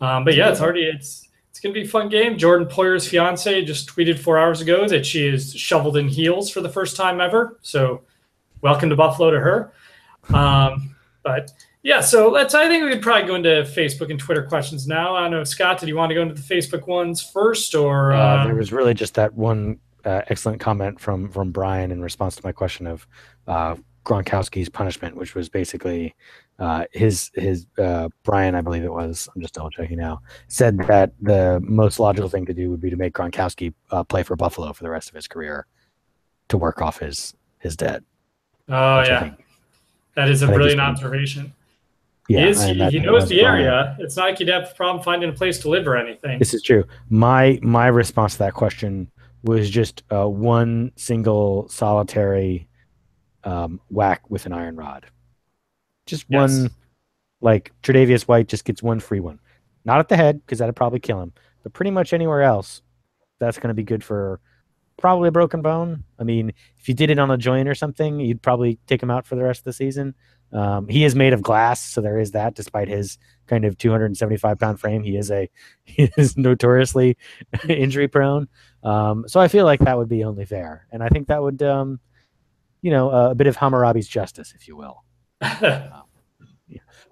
[0.00, 2.38] Um, but yeah, it's already it's it's gonna be a fun game.
[2.38, 6.60] Jordan Poyer's fiance just tweeted four hours ago that she is shoveled in heels for
[6.60, 7.58] the first time ever.
[7.62, 8.02] So
[8.62, 9.72] welcome to Buffalo to her.
[10.32, 11.52] Um, but
[11.82, 12.54] yeah, so let's.
[12.54, 15.14] I think we could probably go into Facebook and Twitter questions now.
[15.14, 15.78] I don't know, Scott.
[15.78, 18.72] Did you want to go into the Facebook ones first, or Uh, uh, there was
[18.72, 22.86] really just that one uh, excellent comment from from Brian in response to my question
[22.86, 23.06] of
[23.46, 26.14] uh, Gronkowski's punishment, which was basically
[26.58, 29.28] uh, his his uh, Brian, I believe it was.
[29.34, 30.20] I'm just double checking now.
[30.48, 34.22] Said that the most logical thing to do would be to make Gronkowski uh, play
[34.24, 35.66] for Buffalo for the rest of his career
[36.48, 38.02] to work off his his debt.
[38.68, 39.34] oh yeah,
[40.14, 41.52] that is a I brilliant observation.
[42.28, 42.62] Yeah, he, is,
[42.92, 43.96] he, knows the area.
[43.98, 46.38] It's not like you'd have a problem finding a place to live or anything.
[46.38, 46.84] This is true.
[47.08, 49.10] My my response to that question
[49.42, 52.68] was just uh, one single solitary
[53.44, 55.06] um, whack with an iron rod.
[56.06, 56.50] Just Yes.
[56.50, 56.70] one,
[57.40, 59.38] like Tre'Davious White just gets one free one,
[59.84, 62.82] not at the head because that'd probably kill him, but pretty much anywhere else,
[63.38, 64.40] that's going to be good for
[64.98, 66.04] probably a broken bone.
[66.18, 69.10] I mean, if you did it on a joint or something, you'd probably take him
[69.10, 70.14] out for the rest of the season.
[70.52, 72.54] Um, he is made of glass, so there is that.
[72.54, 75.48] Despite his kind of 275 pound frame, he is a
[75.84, 77.16] he is notoriously
[77.68, 78.48] injury prone.
[78.82, 81.62] Um, so I feel like that would be only fair, and I think that would,
[81.62, 82.00] um,
[82.82, 85.04] you know, uh, a bit of Hammurabi's justice, if you will.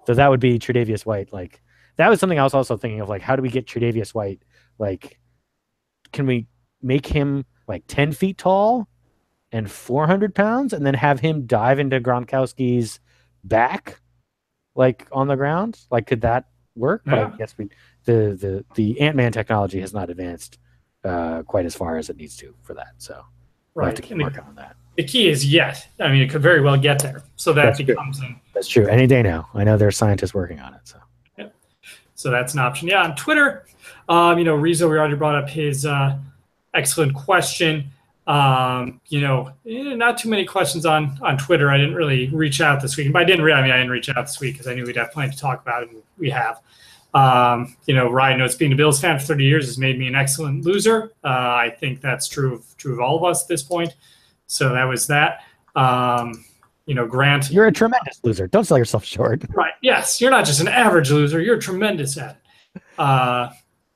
[0.07, 1.33] So that would be Tre'Davious White.
[1.33, 1.61] Like
[1.97, 3.09] that was something I was also thinking of.
[3.09, 4.41] Like, how do we get Tre'Davious White?
[4.79, 5.19] Like,
[6.13, 6.47] can we
[6.81, 8.87] make him like 10 feet tall
[9.51, 12.99] and 400 pounds, and then have him dive into Gronkowski's
[13.47, 13.99] back,
[14.75, 15.79] like on the ground?
[15.91, 16.45] Like, could that
[16.75, 17.01] work?
[17.05, 17.69] But I guess we
[18.05, 20.59] the the the Ant Man technology has not advanced
[21.03, 22.93] uh, quite as far as it needs to for that.
[22.97, 23.23] So
[23.73, 24.75] we'll have to keep working on that.
[24.95, 25.87] the key is yet.
[25.99, 27.23] I mean, it could very well get there.
[27.35, 27.85] So that That's true.
[27.85, 28.87] becomes an That's true.
[28.87, 29.47] Any day now.
[29.53, 30.81] I know there are scientists working on it.
[30.83, 30.97] So
[31.37, 31.49] Yeah.
[32.15, 32.87] So that's an option.
[32.87, 33.65] Yeah, on Twitter,
[34.09, 36.17] um, you know, Rizzo, we already brought up his uh,
[36.73, 37.91] excellent question.
[38.27, 41.71] Um, you know, eh, not too many questions on on Twitter.
[41.71, 43.11] I didn't really reach out this week.
[43.13, 43.57] But I didn't really.
[43.57, 45.37] I mean, I didn't reach out this week because I knew we'd have plenty to
[45.37, 46.59] talk about, and we have.
[47.13, 50.07] Um, you know, Ryan knows being a Bills fan for 30 years has made me
[50.07, 51.13] an excellent loser.
[51.23, 53.95] Uh, I think that's true of true of all of us at this point.
[54.47, 55.41] So that was that.
[55.75, 56.43] Um,
[56.85, 57.49] you know, Grant.
[57.49, 58.47] You're a tremendous loser.
[58.47, 59.43] Don't sell yourself short.
[59.53, 59.73] Right.
[59.81, 61.41] Yes, you're not just an average loser.
[61.41, 62.41] You're tremendous at
[62.75, 62.81] it.
[62.97, 63.49] Uh,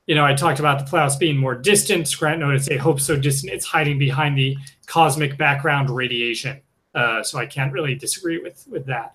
[0.06, 2.12] you know, I talked about the playoffs being more distant.
[2.18, 6.60] Grant noticed a hope so distant it's hiding behind the cosmic background radiation.
[6.94, 9.14] Uh, so I can't really disagree with with that.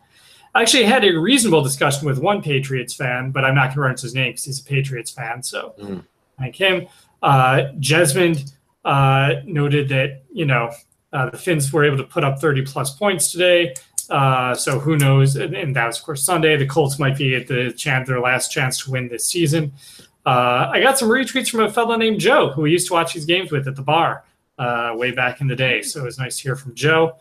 [0.55, 3.81] I actually had a reasonable discussion with one Patriots fan, but I'm not going to
[3.81, 5.43] reference his name because he's a Patriots fan.
[5.43, 6.03] So mm.
[6.39, 6.87] thank him.
[7.21, 10.71] Uh, Jesmond uh, noted that you know
[11.13, 13.75] uh, the Fins were able to put up 30 plus points today.
[14.09, 15.35] Uh, so who knows?
[15.35, 16.55] And, and, that was of course Sunday.
[16.55, 19.73] The Colts might be at the chance their last chance to win this season.
[20.27, 23.13] Uh, I got some retweets from a fellow named Joe who we used to watch
[23.13, 24.25] these games with at the bar
[24.57, 25.81] uh, way back in the day.
[25.81, 27.15] So it was nice to hear from Joe.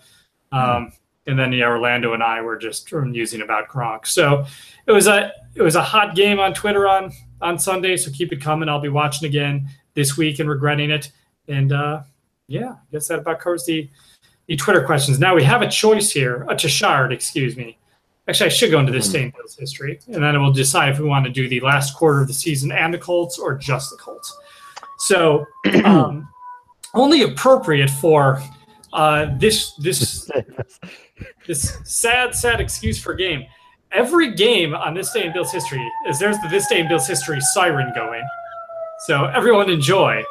[0.51, 0.93] Um,
[1.29, 4.09] and then yeah, Orlando and I were just using about Gronk.
[4.09, 4.45] So
[4.87, 7.97] it was a it was a hot game on Twitter on on Sunday.
[7.97, 8.69] So keep it coming.
[8.69, 11.13] I'll be watching again this week and regretting it.
[11.47, 12.03] And uh,
[12.49, 13.89] yeah, I guess that about covers the
[14.49, 15.21] the Twitter questions.
[15.21, 17.79] Now we have a choice here, a Tashard, excuse me.
[18.29, 21.07] Actually, I should go into this Stain Bills history, and then we'll decide if we
[21.07, 23.97] want to do the last quarter of the season and the Colts or just the
[23.97, 24.37] Colts.
[24.99, 25.47] So,
[25.85, 26.29] um,
[26.93, 28.43] only appropriate for
[28.93, 30.29] uh, this this
[31.47, 33.45] this sad, sad excuse for game.
[33.93, 37.07] Every game on this day in Bills history is there's the this day in Bills
[37.07, 38.27] history siren going.
[39.07, 40.25] So everyone enjoy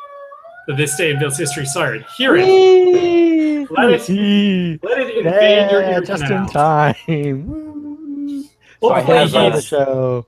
[0.68, 2.04] the this day in Bills history siren.
[2.18, 3.72] Hear it.
[3.72, 7.65] Let it, let it invade yeah, your ear just in time.
[8.92, 10.26] I have the uh, show.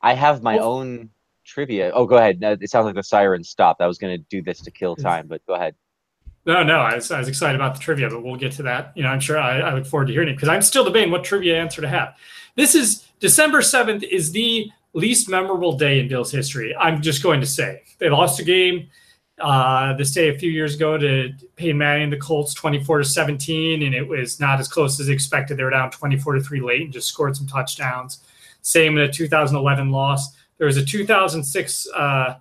[0.00, 1.10] I have my own
[1.44, 1.90] trivia.
[1.92, 2.38] Oh, go ahead.
[2.42, 3.80] It sounds like the siren stopped.
[3.80, 5.74] I was going to do this to kill time, but go ahead.
[6.46, 8.92] No, no, I was, I was excited about the trivia, but we'll get to that.
[8.96, 11.10] You know, I'm sure I, I look forward to hearing it because I'm still debating
[11.10, 12.16] what trivia answer to have.
[12.56, 16.74] This is December 7th is the least memorable day in Bills history.
[16.74, 18.88] I'm just going to say they lost a game
[19.40, 23.82] uh, this day a few years ago to Peyton Manning, the Colts, 24 to 17,
[23.82, 25.56] and it was not as close as expected.
[25.56, 28.22] They were down 24 to three late and just scored some touchdowns.
[28.62, 30.36] Same in a 2011 loss.
[30.58, 32.34] There was a 2006 uh,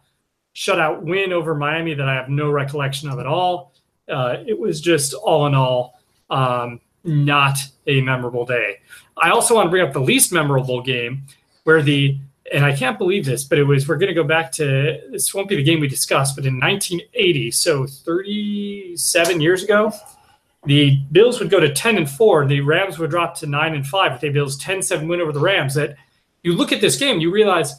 [0.54, 3.74] shutout win over Miami that I have no recollection of at all.
[4.10, 8.80] Uh, it was just all in all um, not a memorable day.
[9.18, 11.24] I also want to bring up the least memorable game
[11.64, 12.18] where the
[12.54, 15.34] and I can't believe this, but it was we're going to go back to this
[15.34, 19.92] won't be the game we discussed, but in 1980, so 37 years ago,
[20.66, 23.88] the Bills would go to 10 and 4, the Rams would drop to 9 and
[23.88, 25.74] 5 with the Bills 10-7 win over the Rams.
[25.74, 25.96] That
[26.44, 27.76] you look at this game, you realize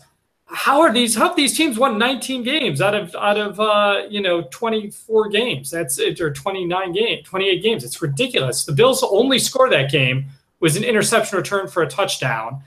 [0.46, 4.02] how are these how have these teams won 19 games out of out of uh,
[4.08, 5.70] you know 24 games?
[5.70, 7.84] That's it or 29 game, 28 games.
[7.84, 8.64] It's ridiculous.
[8.64, 10.26] The Bills only score that game
[10.58, 12.62] was an interception return for a touchdown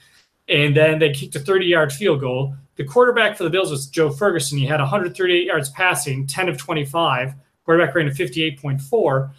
[0.50, 2.56] and then they kicked a 30 yard field goal.
[2.76, 4.58] The quarterback for the Bills was Joe Ferguson.
[4.58, 7.34] He had 138 yards passing, 10 of 25.
[7.66, 9.32] Quarterback rating of 58.4.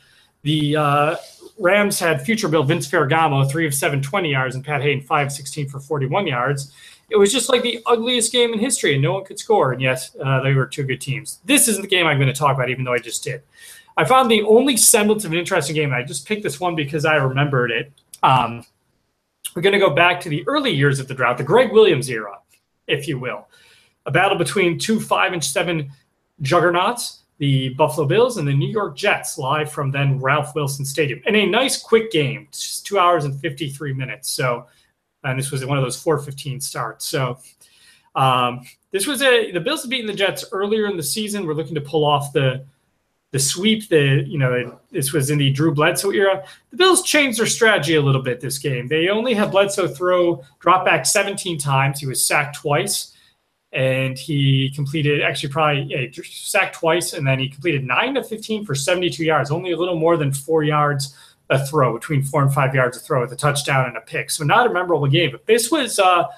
[0.43, 1.17] The uh,
[1.59, 5.29] Rams had future Bill Vince Ferragamo, three of seven, 20 yards, and Pat Haden, five,
[5.29, 6.73] of 16 for 41 yards.
[7.11, 9.73] It was just like the ugliest game in history, and no one could score.
[9.73, 11.41] And yet, uh, they were two good teams.
[11.45, 13.43] This isn't the game I'm going to talk about, even though I just did.
[13.97, 15.93] I found the only semblance of an interesting game.
[15.93, 17.93] I just picked this one because I remembered it.
[18.23, 18.65] Um,
[19.55, 22.09] we're going to go back to the early years of the drought, the Gregg Williams
[22.11, 22.39] era,
[22.87, 23.49] if you will.
[24.07, 25.91] A battle between two five and seven
[26.43, 31.21] juggernauts, the Buffalo Bills and the New York Jets, live from then Ralph Wilson Stadium.
[31.27, 34.31] And a nice quick game, just two hours and 53 minutes.
[34.31, 34.67] So,
[35.23, 37.07] and this was one of those 415 starts.
[37.07, 37.39] So,
[38.15, 41.47] um, this was a the Bills had beaten the Jets earlier in the season.
[41.47, 42.65] We're looking to pull off the
[43.35, 46.45] the sweep, the you know, this was in the Drew Bledsoe era.
[46.71, 48.87] The Bills changed their strategy a little bit this game.
[48.87, 51.99] They only had Bledsoe throw drop back 17 times.
[51.99, 53.13] He was sacked twice,
[53.73, 58.65] and he completed actually probably yeah, sacked twice, and then he completed nine to 15
[58.65, 61.17] for 72 yards, only a little more than four yards
[61.51, 64.31] a throw, between four and five yards a throw with a touchdown and a pick.
[64.31, 65.99] So not a memorable game, but this was.
[65.99, 66.29] Uh,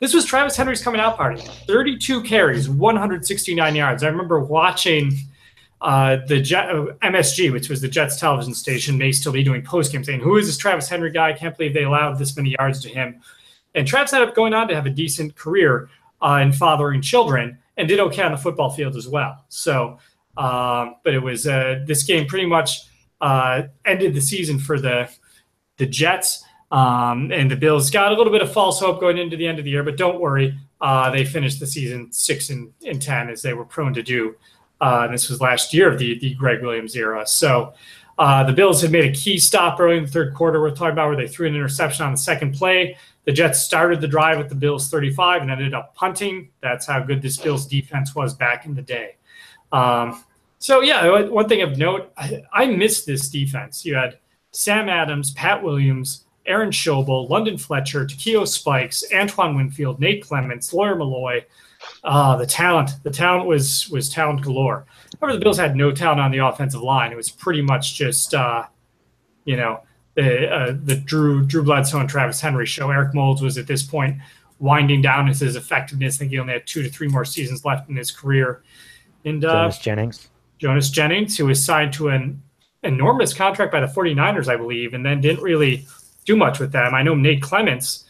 [0.00, 1.40] this was Travis Henry's coming out party.
[1.66, 4.02] 32 carries, 169 yards.
[4.02, 5.16] I remember watching
[5.86, 9.62] uh, the Jet, uh, MSG, which was the Jets television station, may still be doing
[9.62, 11.28] post game saying, "Who is this Travis Henry guy?
[11.28, 13.20] I can't believe they allowed this many yards to him."
[13.76, 15.88] And Travis ended up going on to have a decent career
[16.20, 19.44] uh, in fathering children and did okay on the football field as well.
[19.48, 19.98] So,
[20.36, 22.80] um, but it was uh, this game pretty much
[23.20, 25.08] uh, ended the season for the
[25.76, 26.42] the Jets.
[26.72, 29.60] Um, and the Bills got a little bit of false hope going into the end
[29.60, 30.58] of the year, but don't worry,
[31.12, 34.34] they finished the season six and, and ten as they were prone to do
[34.80, 37.26] Uh, this was last year of the, the Gregg Williams era.
[37.26, 37.74] So
[38.18, 40.60] uh, the Bills had made a key stop early in the third quarter.
[40.60, 42.96] We're talking about where they threw an interception on the second play.
[43.24, 46.50] The Jets started the drive at the Bills 35 and ended up punting.
[46.60, 49.16] That's how good this Bills defense was back in the day.
[49.72, 50.22] Um,
[50.58, 53.84] so, yeah, one thing of note, I, I miss this defense.
[53.84, 54.18] You had
[54.52, 60.96] Sam Adams, Pat Williams, Aaron Schobel, London Fletcher, Takeo Spikes, Antoine Winfield, Nate Clements, Lawyer
[60.96, 61.44] Milloy.
[62.04, 64.86] Uh, the talent, the talent was was talent galore.
[65.20, 67.12] However, the Bills had no talent on the offensive line.
[67.12, 68.64] It was pretty much just, uh,
[69.44, 69.82] you know,
[70.14, 72.90] the uh, the Drew Drew Bledsoe and Travis Henry show.
[72.90, 74.18] Eric Moulds was at this point
[74.58, 76.16] winding down his effectiveness.
[76.16, 78.62] I think he only had two to three more seasons left in his career.
[79.24, 80.28] And uh, Jonas Jennings.
[80.58, 82.42] Jonas Jennings, who was signed to an
[82.82, 85.86] enormous contract by the 49ers, I believe, and then didn't really
[86.24, 86.94] do much with them.
[86.94, 88.05] I know Nate Clements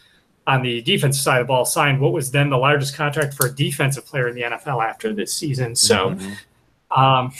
[0.47, 3.47] on the defensive side of the ball signed what was then the largest contract for
[3.47, 5.75] a defensive player in the NFL after this season.
[5.75, 6.99] So, mm-hmm.
[6.99, 7.33] um,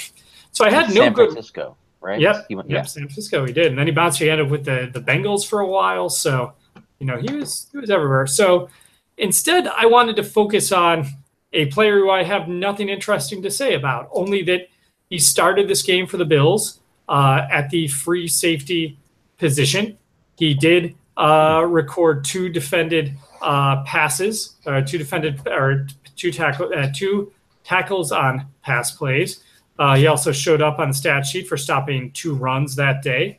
[0.51, 1.31] so I had no San good.
[1.31, 2.19] Francisco, right?
[2.19, 2.83] Yep, he went, yep, yeah.
[2.83, 3.45] San Francisco.
[3.45, 4.19] He did, and then he bounced.
[4.19, 6.09] He ended up with the the Bengals for a while.
[6.09, 6.53] So,
[6.99, 8.27] you know, he was he was everywhere.
[8.27, 8.69] So,
[9.17, 11.07] instead, I wanted to focus on
[11.53, 14.67] a player who I have nothing interesting to say about, only that
[15.09, 18.97] he started this game for the Bills uh, at the free safety
[19.37, 19.97] position.
[20.37, 26.87] He did uh, record two defended uh, passes, or two defended, or two tackle, uh,
[26.93, 27.31] two
[27.63, 29.43] tackles on pass plays.
[29.79, 33.37] Uh, he also showed up on the stat sheet for stopping two runs that day.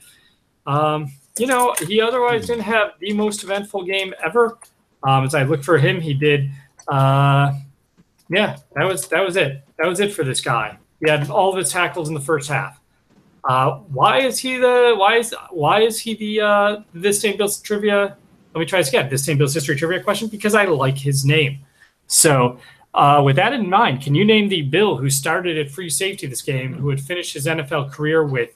[0.67, 4.59] Um, you know, he otherwise didn't have the most eventful game ever.
[5.03, 6.51] Um, as I look for him, he did.
[6.89, 7.53] Uh,
[8.29, 9.65] yeah, that was that was it.
[9.79, 10.79] That was it for this guy.
[11.01, 12.81] He had all of his tackles in the first half.
[13.49, 17.61] Uh, why is he the why is why is he the uh, this same Bills
[17.63, 18.15] trivia?
[18.55, 19.09] Let me try this again.
[19.09, 21.61] This same Bills history trivia question because I like his name.
[22.09, 22.59] So
[22.93, 26.27] uh, with that in mind, can you name the Bill who started at free safety
[26.27, 28.51] this game, who would finish his NFL career with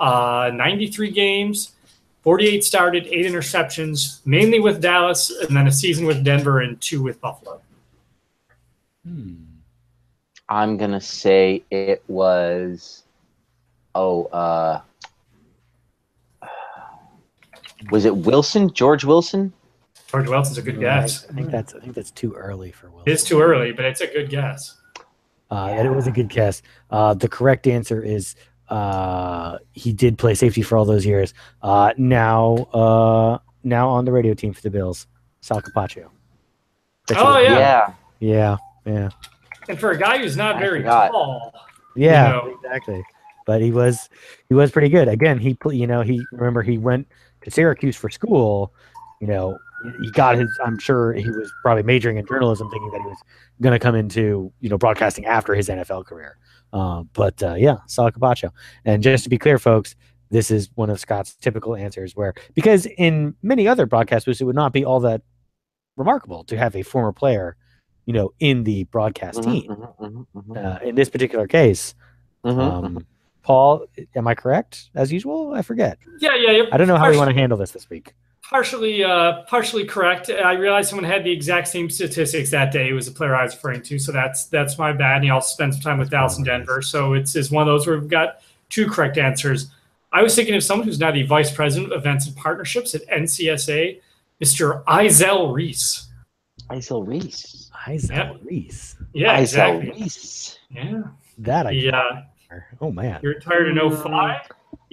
[0.00, 1.72] uh, 93 games,
[2.22, 7.00] 48 started, eight interceptions, mainly with Dallas, and then a season with Denver and two
[7.00, 7.60] with Buffalo?
[9.06, 9.34] Hmm.
[10.48, 13.04] I'm gonna say it was
[13.94, 14.80] oh, uh,
[17.90, 18.72] was it Wilson?
[18.72, 19.52] George Wilson?
[20.08, 21.26] George Wilson's a good guess.
[21.28, 23.12] I think that's I think that's too early for Wilson.
[23.12, 24.78] It's too early, but it's a good guess.
[25.50, 25.84] Uh, yeah.
[25.84, 26.62] it was a good guess.
[26.90, 28.34] Uh, the correct answer is
[28.68, 31.34] uh, he did play safety for all those years.
[31.62, 35.06] Uh, now, uh, now on the radio team for the Bills,
[35.40, 36.08] Sal Capaccio.
[37.16, 37.58] oh yeah.
[37.58, 39.08] yeah, yeah, yeah.
[39.68, 41.10] And for a guy who's not I very forgot.
[41.10, 41.54] tall,
[41.96, 43.02] yeah, you know, exactly
[43.46, 44.08] but he was
[44.48, 45.08] he was pretty good.
[45.08, 47.06] Again, he you know he remember he went
[47.42, 48.72] to Syracuse for school.
[49.20, 49.58] You know,
[50.02, 50.50] he got his.
[50.64, 53.18] I'm sure he was probably majoring in journalism, thinking that he was
[53.60, 56.36] going to come into you know broadcasting after his NFL career.
[56.72, 58.50] Uh, but uh, yeah, Sal Capaccio.
[58.84, 59.94] And just to be clear, folks,
[60.30, 62.16] this is one of Scott's typical answers.
[62.16, 65.22] Where because in many other broadcast booths, it would not be all that
[65.96, 67.56] remarkable to have a former player,
[68.06, 69.70] you know, in the broadcast mm-hmm, team.
[69.70, 71.94] Mm-hmm, mm-hmm, uh, in this particular case,
[72.44, 73.06] um.
[73.42, 75.52] Paul, am I correct as usual?
[75.52, 75.98] I forget.
[76.20, 76.50] Yeah, yeah.
[76.50, 76.62] yeah.
[76.72, 78.14] I don't know how we want to handle this this week.
[78.42, 80.28] Partially, uh, partially correct.
[80.28, 82.88] I realized someone had the exact same statistics that day.
[82.88, 85.16] It was a player I was referring to, so that's that's my bad.
[85.16, 87.66] And he also spent some time with Dallas and Denver, so it's, it's one of
[87.66, 89.70] those where we've got two correct answers.
[90.12, 93.06] I was thinking of someone who's now the vice president of events and partnerships at
[93.08, 94.00] NCSA,
[94.42, 94.84] Mr.
[94.84, 96.08] Izell Reese.
[96.70, 97.70] Izell Reese.
[97.86, 98.36] Izell yep.
[98.42, 98.96] Reese.
[99.14, 99.90] Yeah, Izell exactly.
[99.92, 100.58] Reese.
[100.70, 101.02] Yeah.
[101.38, 102.22] That I yeah.
[102.80, 104.40] Oh man, you're retired in 05?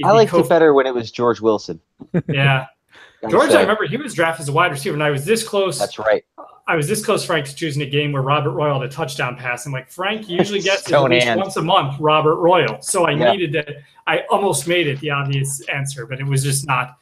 [0.04, 1.80] I liked co- it better when it was George Wilson.
[2.28, 2.68] yeah,
[3.30, 3.52] George.
[3.52, 5.80] I remember he was drafted as a wide receiver, and I was this close.
[5.80, 6.24] That's right.
[6.68, 9.36] I was this close, Frank, to choosing a game where Robert Royal had a touchdown
[9.36, 9.66] pass.
[9.66, 12.80] I'm like, Frank usually gets at least once a month, Robert Royal.
[12.82, 13.32] So I yeah.
[13.32, 13.82] needed to.
[14.06, 16.96] I almost made it the obvious answer, but it was just not.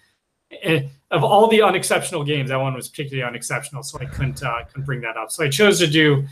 [0.63, 4.63] Eh, of all the unexceptional games, that one was particularly unexceptional, so I couldn't uh,
[4.65, 5.31] couldn't bring that up.
[5.31, 6.25] So I chose to do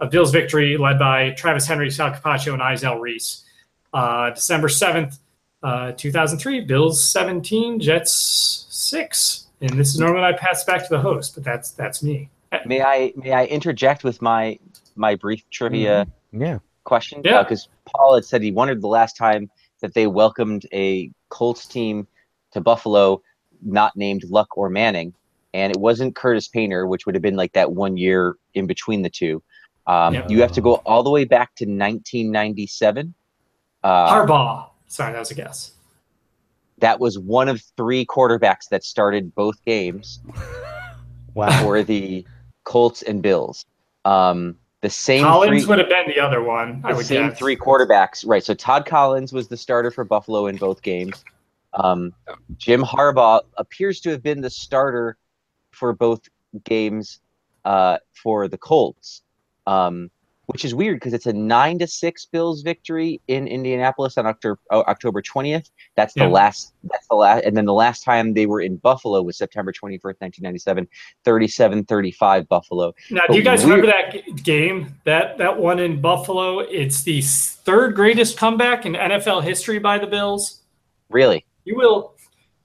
[0.00, 3.44] a Bills victory led by Travis Henry, Sal Capaccio, and Izell Reese.
[3.92, 5.18] Uh, December 7th,
[5.62, 9.48] uh, 2003, Bills 17, Jets 6.
[9.60, 12.30] And this is normally I pass back to the host, but that's that's me.
[12.64, 14.58] May I may I interject with my
[14.96, 16.42] my brief trivia mm-hmm.
[16.42, 16.58] yeah.
[16.84, 17.20] question?
[17.24, 17.42] Yeah.
[17.42, 21.66] Because uh, Paul had said he wondered the last time that they welcomed a Colts
[21.66, 22.06] team
[22.52, 23.22] to Buffalo
[23.62, 25.14] not named Luck or Manning.
[25.52, 29.02] And it wasn't Curtis Painter, which would have been like that one year in between
[29.02, 29.42] the two.
[29.86, 30.28] Um, yeah.
[30.28, 33.14] You have to go all the way back to 1997
[33.82, 34.68] uh, Harbaugh.
[34.86, 35.72] Sorry, that was a guess.
[36.78, 40.20] That was one of three quarterbacks that started both games
[41.34, 41.62] wow.
[41.62, 42.26] for the
[42.64, 43.66] Colts and Bills.
[44.04, 46.80] Um, The same Collins three, would have been the other one.
[46.84, 47.38] I the would same guess.
[47.38, 48.42] three quarterbacks, right?
[48.42, 51.22] So Todd Collins was the starter for Buffalo in both games.
[51.74, 52.12] Um,
[52.56, 55.16] Jim Harbaugh appears to have been the starter
[55.70, 56.28] for both
[56.64, 57.20] games
[57.64, 59.22] uh, for the Colts,
[59.66, 60.10] um,
[60.52, 64.58] which is weird because it's a nine to six Bills victory in Indianapolis on October
[64.70, 65.70] oh, October twentieth.
[65.96, 66.28] That's the Yeah.
[66.28, 66.72] last.
[66.84, 67.44] That's the last.
[67.44, 70.58] And then the last time they were in Buffalo was September twenty first, nineteen ninety
[70.58, 70.88] seven.
[71.24, 72.92] 37-35 Buffalo.
[73.10, 74.94] Now, do you guys remember that g- game?
[75.04, 76.60] That that one in Buffalo.
[76.60, 80.62] It's the third greatest comeback in NFL history by the Bills.
[81.08, 81.44] Really?
[81.64, 82.14] You will.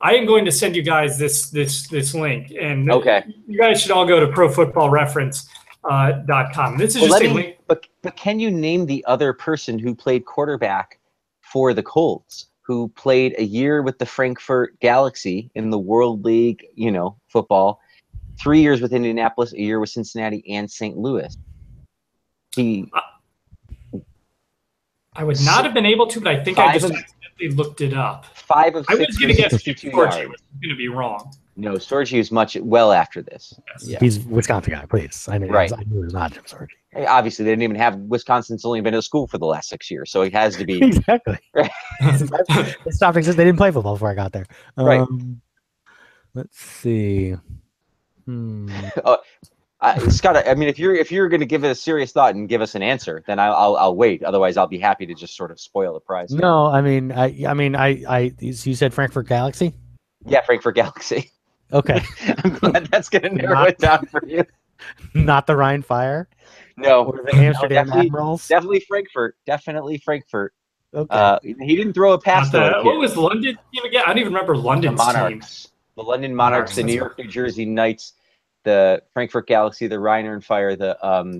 [0.01, 3.23] I am going to send you guys this this this link, and Okay.
[3.47, 5.47] you guys should all go to ProFootballReference
[5.89, 6.77] uh, dot com.
[6.77, 10.99] This is Well, me- But but can you name the other person who played quarterback
[11.41, 16.65] for the Colts, who played a year with the Frankfurt Galaxy in the World League,
[16.75, 17.79] you know, football,
[18.41, 20.97] three years with Indianapolis, a year with Cincinnati and St.
[20.97, 21.35] Louis.
[22.55, 22.89] He
[25.17, 27.81] I would not have been able to, but I think I just of- accidentally looked
[27.81, 28.25] it up.
[28.35, 30.15] five of I was going to guess 62 Sorgi yards.
[30.29, 31.33] was going to be wrong.
[31.57, 33.53] No, Sorgi is much well after this.
[33.67, 33.87] Yes.
[33.87, 33.99] Yeah.
[33.99, 35.27] He's a Wisconsin guy, please.
[35.29, 35.71] I knew, Right.
[35.71, 36.67] I knew it was not Jim Sorgi.
[36.91, 39.89] Hey, Obviously, they didn't even have Wisconsin's only been to school for the last six
[39.89, 41.37] years, so it has to be exactly.
[41.55, 43.37] It stopped existing.
[43.37, 44.45] They didn't play football before I got there.
[44.77, 44.99] Right.
[44.99, 45.41] Um,
[46.33, 47.35] let's see.
[48.25, 48.69] Hmm.
[49.05, 49.17] uh,
[50.09, 50.47] Scott.
[50.47, 52.61] I mean, if you're if you're going to give it a serious thought and give
[52.61, 54.23] us an answer, then I'll, I'll I'll wait.
[54.23, 56.31] Otherwise, I'll be happy to just sort of spoil the prize.
[56.31, 58.33] No, I mean, I, I mean, I, I.
[58.39, 59.73] You said Frankfurt Galaxy.
[60.25, 61.31] Yeah, Frankfurt Galaxy.
[61.73, 62.01] Okay,
[62.43, 64.43] I'm glad that's going to narrow Not- it down for you.
[65.13, 66.27] not the Rhine Fire
[66.77, 68.47] No, or the Amsterdam definitely- Admirals.
[68.47, 69.35] definitely Frankfurt.
[69.45, 70.53] Definitely Frankfurt.
[70.93, 71.13] Okay.
[71.15, 72.67] Uh, he didn't throw a pass Not though.
[72.67, 72.85] the- kid.
[72.85, 74.03] what was London team again?
[74.05, 75.07] I don't even remember the London's team.
[75.07, 75.69] Monarchs?
[75.95, 78.13] The London Monarchs, Monarchs, the New York, New Jersey Knights,
[78.63, 81.39] the Frankfurt Galaxy, the Rhine Fire, the um,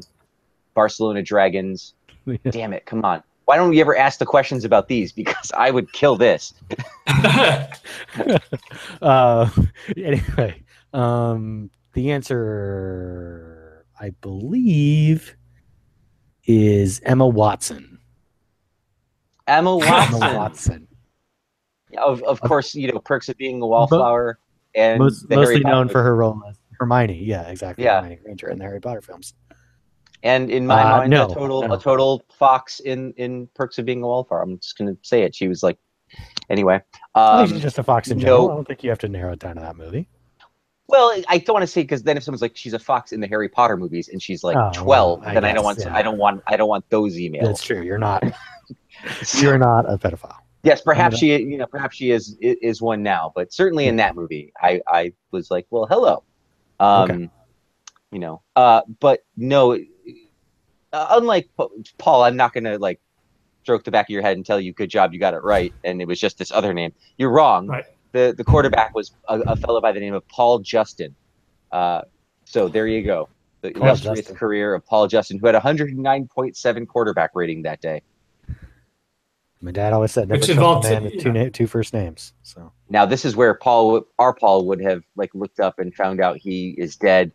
[0.74, 1.94] Barcelona Dragons.
[2.50, 2.86] Damn it!
[2.86, 3.22] Come on.
[3.46, 5.12] Why don't we ever ask the questions about these?
[5.12, 6.54] Because I would kill this.
[9.02, 9.50] uh,
[9.96, 15.36] anyway, um, the answer, I believe,
[16.46, 18.00] is Emma Watson.
[19.48, 20.20] Emma Emma Watson.
[20.20, 20.88] Watson,
[22.00, 24.40] of of course, you know, perks of being a wallflower
[24.76, 27.24] and Most, mostly known for her role as Hermione.
[27.24, 27.86] Yeah, exactly.
[27.86, 28.02] Yeah.
[28.02, 29.34] Hermione Granger in the Harry Potter films.
[30.26, 31.74] And in my Uh, mind, no, a total no.
[31.76, 34.42] a total fox in in perks of being a wallflower.
[34.42, 35.34] I'm just gonna say it.
[35.34, 35.78] She was like,
[36.50, 36.82] anyway.
[37.16, 39.32] I Um, she's just a fox in no- I don't think you have to narrow
[39.34, 40.08] it down to that movie.
[40.88, 43.20] well, I don't want to say because then if someone's like she's a fox in
[43.22, 45.80] the Harry Potter movies and she's like Oh, 12, well, I then I don't want
[45.80, 45.96] yeah.
[45.96, 47.44] I don't want I don't want those emails.
[47.46, 47.82] That's true.
[47.82, 48.24] You're not.
[49.40, 50.38] You're not a pedophile.
[50.64, 54.16] Yes, perhaps she, you know, perhaps she is is one now, but certainly in that
[54.16, 56.24] movie, I I was like, well, hello,
[56.80, 57.30] um, Okay.
[58.12, 59.78] you know, uh, but no,
[60.96, 61.50] uh, unlike
[61.98, 63.00] Paul, I'm not gonna like
[63.64, 65.74] stroke the back of your head and tell you, good job, you got it right,
[65.84, 66.94] and it was just this other name.
[67.18, 67.68] You're wrong.
[67.68, 67.86] Right.
[68.12, 71.16] The the quarterback was a, a fellow by the name of Paul Justin.
[71.72, 72.02] Uh,
[72.46, 73.28] so there you go.
[73.62, 74.36] The Paul illustrious Justin.
[74.36, 78.02] career of Paul Justin, who had a 109.7 quarterback rating that day.
[79.62, 81.44] My dad always said never Which trust involves a man it, with two, yeah.
[81.46, 82.34] na- two first names.
[82.44, 86.22] So Now this is where Paul, our Paul, would have like looked up and found
[86.22, 87.32] out he is dead.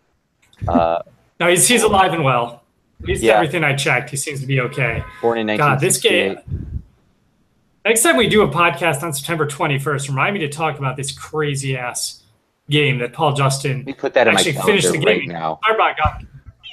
[0.69, 1.03] Uh,
[1.41, 2.63] no, he's, he's alive and well.
[3.03, 3.35] At least Yeah.
[3.35, 5.03] everything I checked, he seems to be okay.
[5.23, 6.37] born in God, this game.
[7.85, 11.13] Next time we do a podcast on September 21st, remind me to talk about this
[11.13, 12.23] crazy ass
[12.69, 15.29] game that Paul Justin put that in my Actually finished the right game.
[15.31, 15.59] now.
[15.67, 16.23] Harbaugh got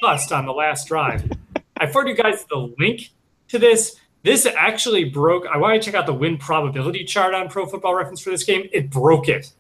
[0.02, 1.32] bust on the last drive.
[1.78, 3.12] I forwarded you guys the link
[3.48, 3.96] to this.
[4.24, 5.46] This actually broke.
[5.48, 8.44] I want to check out the win probability chart on Pro Football Reference for this
[8.44, 8.68] game.
[8.74, 9.54] It broke it.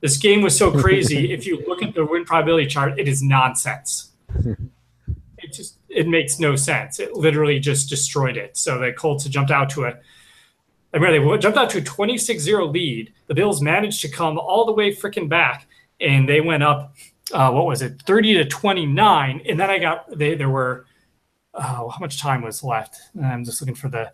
[0.00, 1.32] This game was so crazy.
[1.32, 4.10] if you look at the win probability chart, it is nonsense.
[5.90, 7.00] it makes no sense.
[7.00, 8.56] It literally just destroyed it.
[8.56, 9.94] So the Colts jumped out to a
[10.92, 13.12] I remember they jumped out to a 26-0 lead.
[13.28, 15.68] The Bills managed to come all the way freaking back,
[16.00, 16.96] and they went up.
[17.32, 19.42] Uh, what was it, 30 to 29?
[19.48, 20.86] And then I got they there were
[21.54, 22.96] oh, how much time was left?
[23.22, 24.10] I'm just looking for the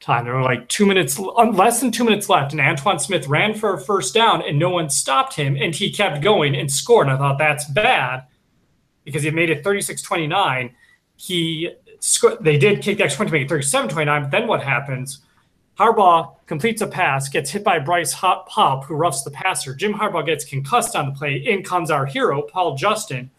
[0.00, 0.24] time.
[0.24, 3.74] There were like two minutes, less than two minutes left, and Antowain Smith ran for
[3.74, 7.06] a first down, and no one stopped him, and he kept going and scored.
[7.06, 8.26] And I thought that's bad
[9.04, 10.72] because he made it 36-29.
[11.20, 11.68] He
[12.40, 14.22] they did kick the extra point to make it 37-29.
[14.22, 15.18] But then what happens?
[15.78, 19.74] Harbaugh completes a pass, gets hit by Bryce Paup, Paup, who roughs the passer.
[19.74, 21.36] Jim Harbaugh gets concussed on the play.
[21.36, 23.30] In comes our hero, Paul Justin,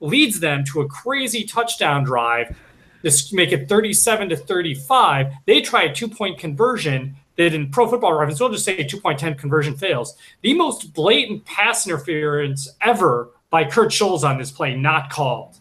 [0.00, 2.54] leads them to a crazy touchdown drive.
[3.00, 5.32] This make it 37 to 35.
[5.46, 9.18] They try a two-point conversion that in pro football reference, we'll just say a two-point
[9.18, 10.14] 10 conversion fails.
[10.42, 15.58] The most blatant pass interference ever by Kurt Schulz on this play, not called.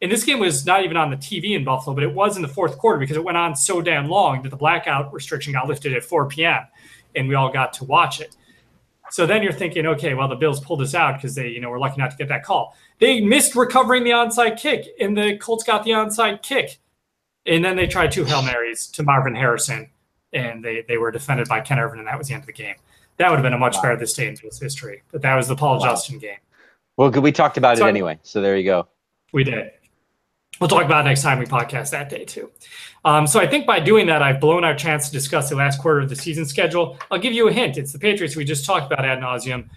[0.00, 2.42] And this game was not even on the TV in Buffalo, but it was in
[2.42, 5.66] the fourth quarter because it went on so damn long that the blackout restriction got
[5.66, 6.62] lifted at 4 p.m.
[7.16, 8.36] and we all got to watch it.
[9.10, 11.70] So then you're thinking, okay, well, the Bills pulled this out because they, you know,
[11.70, 12.76] were lucky not to get that call.
[13.00, 16.78] They missed recovering the onside kick, and the Colts got the onside kick.
[17.46, 19.88] And then they tried two Hail Marys to Marvin Harrison,
[20.34, 22.52] and they, they were defended by Ken Irvin, and that was the end of the
[22.52, 22.74] game.
[23.16, 23.82] That would have been a much Wow.
[23.82, 25.02] better this day in Bills history.
[25.10, 25.86] But that was the Paul Wow.
[25.86, 26.36] Justin game.
[26.98, 27.10] Well.
[27.10, 28.86] We talked about So- it anyway, so there you go.
[29.32, 29.70] We did.
[30.60, 32.50] We'll talk about it next time we podcast that day too.
[33.04, 35.80] Um, so I think by doing that, I've blown our chance to discuss the last
[35.80, 36.98] quarter of the season schedule.
[37.10, 37.76] I'll give you a hint.
[37.78, 39.68] It's the Patriots we just talked about ad nauseum,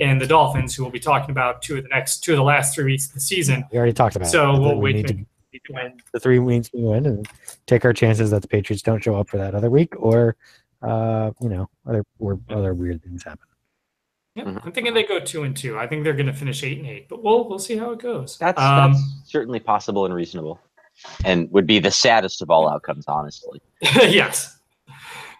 [0.00, 2.42] and the Dolphins, who we'll be talking about two of the next two of the
[2.42, 3.64] last three weeks of the season.
[3.70, 4.58] We already talked about So it.
[4.60, 5.24] we'll we wait to-
[6.12, 7.28] the three weeks we win and
[7.66, 10.34] take our chances that the Patriots don't show up for that other week or
[10.82, 13.46] uh, you know, other or other weird things happen.
[14.34, 14.64] Yeah, Mhm.
[14.64, 15.78] I'm thinking they go two and two.
[15.78, 18.00] I think they're going to finish eight and eight, but we'll we'll see how it
[18.00, 18.36] goes.
[18.38, 20.58] That's, um, that's certainly possible and reasonable,
[21.24, 23.60] and would be the saddest of all outcomes, honestly.
[23.82, 24.58] yes.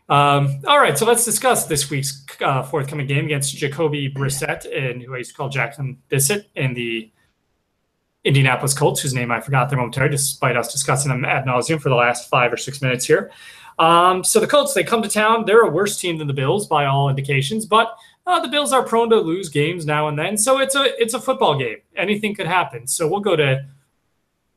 [0.09, 5.03] Um, all right, so let's discuss this week's uh, forthcoming game against Jacoby Brissett and
[5.03, 7.11] who I used to call Jackson Bissett and the
[8.25, 11.89] Indianapolis Colts, whose name I forgot there momentarily, despite us discussing them ad nauseum for
[11.89, 13.31] the last five or six minutes here.
[13.79, 15.47] Um, so the Colts, they come to town.
[15.47, 17.97] They're a worse team than the Bills by all indications, but
[18.27, 20.37] uh, the Bills are prone to lose games now and then.
[20.39, 21.79] So it's a it's a football game.
[21.97, 22.87] Anything could happen.
[22.87, 23.67] So we'll go to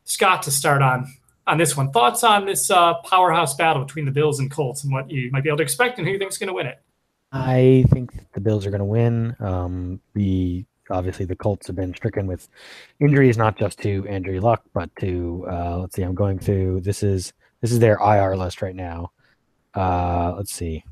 [0.06, 1.14] Scott to start on
[1.46, 1.92] on this one.
[1.92, 5.44] Thoughts on this uh, powerhouse battle between the Bills and Colts and what you might
[5.44, 6.82] be able to expect and who you think is going to win it?
[7.32, 9.36] I think the Bills are going to win.
[9.40, 12.48] Um, the obviously the Colts have been stricken with
[13.00, 16.04] injuries, not just to Andrew Luck, but to uh, let's see.
[16.04, 16.82] I'm going through.
[16.82, 19.12] This is this is their IR list right now.
[19.74, 20.84] Uh, let's see.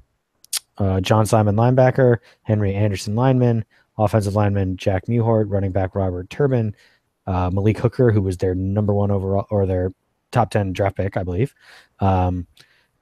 [0.77, 3.65] Uh, John Simon linebacker, Henry Anderson lineman,
[3.97, 6.75] offensive lineman Jack Mewhort, running back Robert Turbin,
[7.27, 9.93] uh, Malik Hooker, who was their number one overall or their
[10.31, 11.53] top ten draft pick, I believe.
[11.99, 12.47] Um,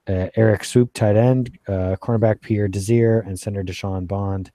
[0.07, 4.51] uh, Erik Swoope, tight end, uh, cornerback Pierre Desir, and center Deyshawn Bond,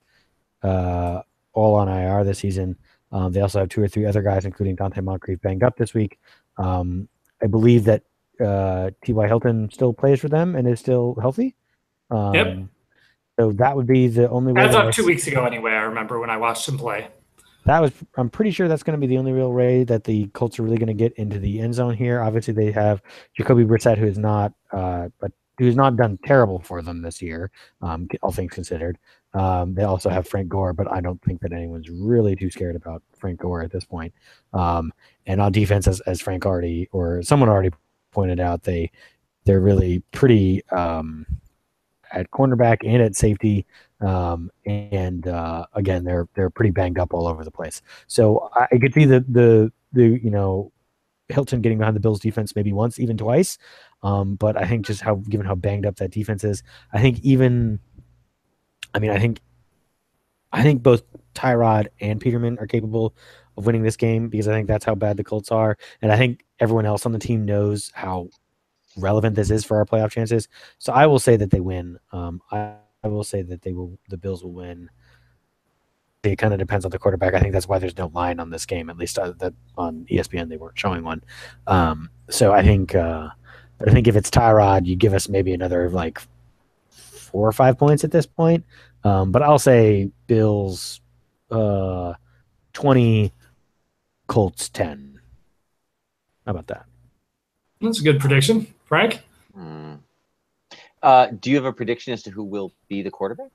[0.62, 1.23] uh,
[1.55, 2.77] all on IR this season.
[3.11, 5.95] Um, they also have two or three other guys, including Donte Moncrief, banged up this
[5.95, 6.19] week.
[6.59, 7.09] Um,
[7.43, 8.03] I believe that
[8.45, 9.27] uh, T.Y.
[9.27, 11.57] Hilton still plays for them and is still healthy.
[12.11, 12.59] Um, Yep.
[13.39, 14.62] So that would be the only way.
[14.62, 17.09] As of two weeks ago, anyway, I remember when I watched him play.
[17.66, 20.26] that was I'm pretty sure that's going to be the only real way that the
[20.28, 22.20] Colts are really going to get into the end zone here.
[22.20, 23.01] Obviously, they have
[23.36, 27.51] Jacoby Brissett, who is not, uh, but who's not done terrible for them this year,
[27.80, 28.99] um, all things considered.
[29.34, 32.74] Um, they also have Frank Gore, but I don't think that anyone's really too scared
[32.74, 34.14] about Frank Gore at this point.
[34.53, 34.93] Um,
[35.26, 37.70] and on defense, as, as Frank already or someone already
[38.11, 38.91] pointed out, they
[39.45, 41.26] they're really pretty um,
[42.13, 43.67] at cornerback and at safety.
[44.01, 47.83] Um, and uh, again, they're they're pretty banged up all over the place.
[48.07, 50.73] So I, could see the the the you know
[51.29, 53.59] Hilton getting behind the Bills defense maybe once, even twice.
[54.03, 57.21] Um, but I think just how given how banged up that defense is, I think
[57.21, 57.81] even
[58.95, 59.41] I mean I think
[60.53, 61.03] I think both
[61.35, 63.15] Tyrod and Peterman are capable
[63.57, 66.17] of winning this game because I think that's how bad the Colts are, and I
[66.17, 68.29] think everyone else on the team knows how
[68.99, 70.49] relevant this is for our playoff chances.
[70.79, 71.99] So I will say that they win.
[72.13, 73.99] Um, I, I will say that they will.
[74.09, 74.91] The Bills will win.
[76.25, 77.35] It kind of depends on the quarterback.
[77.35, 78.91] I think that's why there's no line on this game.
[78.91, 81.23] At least uh, that on ESPN they weren't showing one.
[81.67, 83.29] Um, so I think, uh,
[83.87, 86.21] I think if it's Tyrod, you give us maybe another like
[86.91, 88.65] four or five points at this point.
[89.05, 91.01] Um, but I'll say Bills,
[91.51, 92.15] uh,
[92.73, 93.33] twenty,
[94.27, 95.20] Colts ten.
[96.45, 96.87] How about that?
[97.81, 99.20] That's a good prediction, Frank.
[99.55, 99.94] Hmm.
[101.02, 103.51] Uh, do you have a prediction as to who will be the quarterback?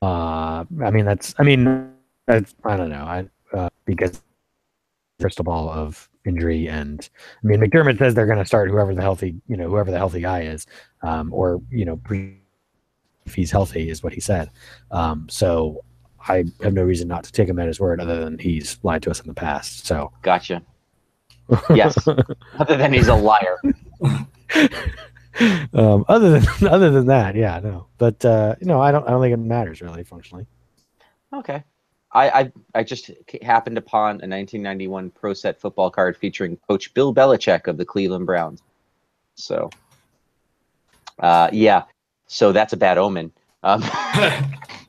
[0.00, 1.92] Uh, I mean, that's, I mean,
[2.26, 3.04] that's, I don't know.
[3.04, 4.20] I, uh, because
[5.20, 7.08] crystal ball of injury and
[7.44, 9.98] I mean, McDermott says they're going to start whoever the healthy, you know, whoever the
[9.98, 10.66] healthy guy is,
[11.02, 12.38] um, or, you know, pre-
[13.26, 14.50] if he's healthy is what he said.
[14.90, 15.84] Um, so
[16.26, 19.02] I have no reason not to take him at his word other than he's lied
[19.02, 19.86] to us in the past.
[19.86, 20.62] So Gotcha.
[21.74, 21.96] Yes.
[22.58, 23.58] Other than he's a liar.
[25.72, 29.10] um, other than, other than that, yeah, no, but, uh, you know, I don't, I
[29.10, 30.46] don't think it matters really functionally.
[31.32, 31.64] Okay.
[32.14, 33.10] I, I I just
[33.40, 38.26] happened upon a 1991 Pro Set football card featuring Coach Bill Belichick of the Cleveland
[38.26, 38.62] Browns.
[39.34, 39.70] So,
[41.18, 41.84] uh, yeah.
[42.26, 43.32] So that's a bad omen.
[43.62, 43.82] Um,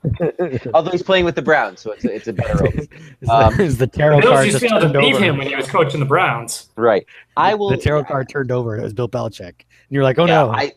[0.73, 2.87] although he's playing with the Browns, so it's a, it's a better omen.
[3.21, 5.23] is, Um, the, is the tarot Bills card just to to beat over?
[5.23, 6.69] him when he was coaching the Browns.
[6.75, 7.05] Right.
[7.37, 7.69] I will.
[7.69, 8.77] the tarot card turned over.
[8.77, 9.57] It was Bill Belichick, and
[9.89, 10.73] you're like, oh yeah, no, I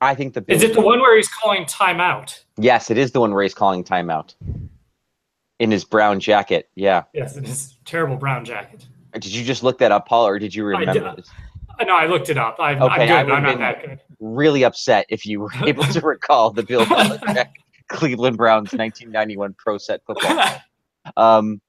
[0.00, 2.40] I think the Is it the one where he's calling timeout?
[2.56, 4.34] Yes, it is the one where he's calling timeout
[5.58, 6.68] in his brown jacket.
[6.74, 7.04] Yeah.
[7.12, 8.86] Yes, in his Terrible brown jacket.
[9.14, 10.88] Did you just look that up, Paul, or did you I did.
[10.88, 11.16] remember?
[11.16, 11.30] this?
[11.86, 12.56] No, I looked it up.
[12.58, 13.34] I'm, Okay, I I'm good.
[13.34, 14.00] I'm not that good.
[14.20, 17.48] Really upset if you were able to recall the Bill Belichick
[17.88, 20.60] Cleveland Browns 1991 Pro Set football
[21.16, 21.60] um,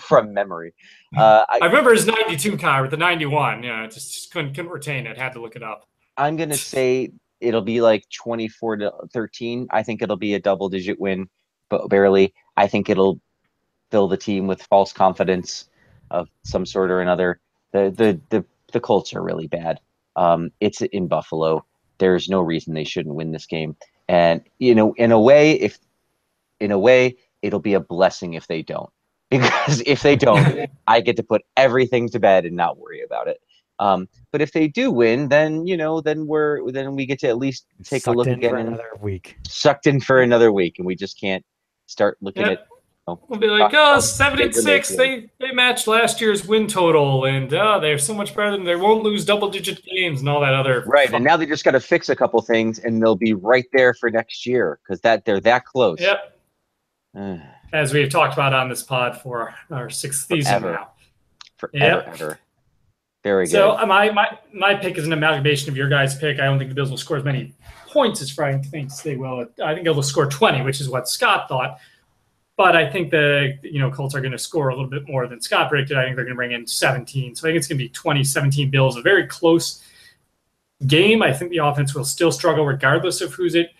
[0.00, 0.74] from memory.
[1.16, 3.62] Uh, I I, remember his 92 car with the 91.
[3.62, 5.16] Yeah, just, just couldn't, couldn't retain it.
[5.16, 5.88] Had to look it up.
[6.16, 9.68] I'm gonna say it'll be like 24 to 13.
[9.70, 11.28] I think it'll be a double digit win,
[11.68, 12.34] but barely.
[12.56, 13.20] I think it'll
[13.90, 15.68] fill the team with false confidence
[16.10, 17.40] of some sort or another.
[17.72, 19.80] The the the the Colts are really bad.
[20.16, 21.64] Um, it's in Buffalo.
[21.98, 23.76] There's no reason they shouldn't win this game.
[24.08, 25.78] And you know, in a way, if
[26.60, 28.90] in a way, it'll be a blessing if they don't.
[29.30, 33.28] Because if they don't, I get to put everything to bed and not worry about
[33.28, 33.38] it.
[33.78, 37.28] Um, but if they do win, then you know, then we're then we get to
[37.28, 39.36] at least take a Sucked look in again for another week.
[39.46, 41.44] sucked in for another week, and we just can't
[41.86, 42.52] start looking Yeah.
[42.52, 42.66] at.
[43.28, 44.94] We'll be like, Uh, oh, seven and six.
[44.94, 48.76] They they matched last year's win total, and uh, they're so much better than they
[48.76, 50.84] won't lose double digit games and all that other.
[50.86, 53.66] Right, and now they just got to fix a couple things, and they'll be right
[53.72, 55.98] there for next year because that they're that close.
[56.00, 56.38] Yep.
[57.72, 60.72] As we've talked about on this pod for our sixth season Forever.
[60.72, 60.90] now.
[61.58, 61.76] forever,
[62.06, 62.08] Yep.
[62.08, 62.38] ever.
[63.24, 63.50] Very good.
[63.52, 66.38] So uh, my, my my pick is an amalgamation of your guys' pick.
[66.40, 67.52] I don't think the Bills will score as many
[67.88, 69.46] points as Frank thinks they will.
[69.62, 71.78] I think they'll score 20, which is what Scott thought.
[72.58, 75.28] But I think the you know Colts are going to score a little bit more
[75.28, 75.96] than Scott predicted.
[75.96, 77.36] I think they're going to bring in 17.
[77.36, 78.96] So I think it's going to be 20, 17 Bills.
[78.96, 79.82] A very close
[80.86, 81.22] game.
[81.22, 83.70] I think the offense will still struggle regardless of who's at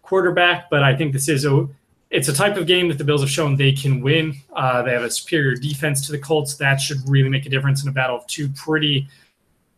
[0.00, 0.70] quarterback.
[0.70, 1.68] But I think this is a
[2.08, 4.34] it's a type of game that the Bills have shown they can win.
[4.56, 6.56] Uh, they have a superior defense to the Colts.
[6.56, 9.06] That should really make a difference in a battle of two pretty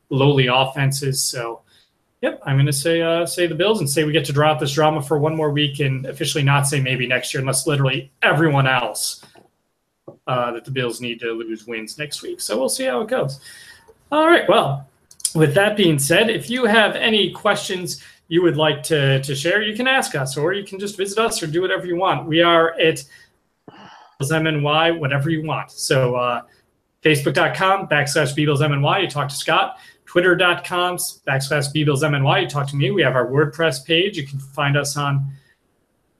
[0.08, 1.20] lowly offenses.
[1.20, 1.62] So,
[2.20, 4.50] yep, I'm going to say uh, say the Bills and say we get to draw
[4.50, 7.66] out this drama for one more week and officially not say maybe next year, unless
[7.66, 9.24] literally everyone else
[10.26, 12.40] uh, that the Bills need to lose wins next week.
[12.40, 13.40] So we'll see how it goes.
[14.10, 14.48] All right.
[14.48, 14.88] Well,
[15.34, 19.62] with that being said, if you have any questions you would like to, to share,
[19.62, 22.26] you can ask us or you can just visit us or do whatever you want.
[22.26, 23.04] We are at
[24.20, 25.70] MNY, whatever you want.
[25.70, 26.42] So, uh,
[27.02, 29.78] Facebook.com backslash BBillsMNY, you talk to Scott.
[30.16, 32.90] Twitter.com backslash BBillsMNY, you talk to me.
[32.90, 34.16] We have our WordPress page.
[34.16, 35.30] You can find us on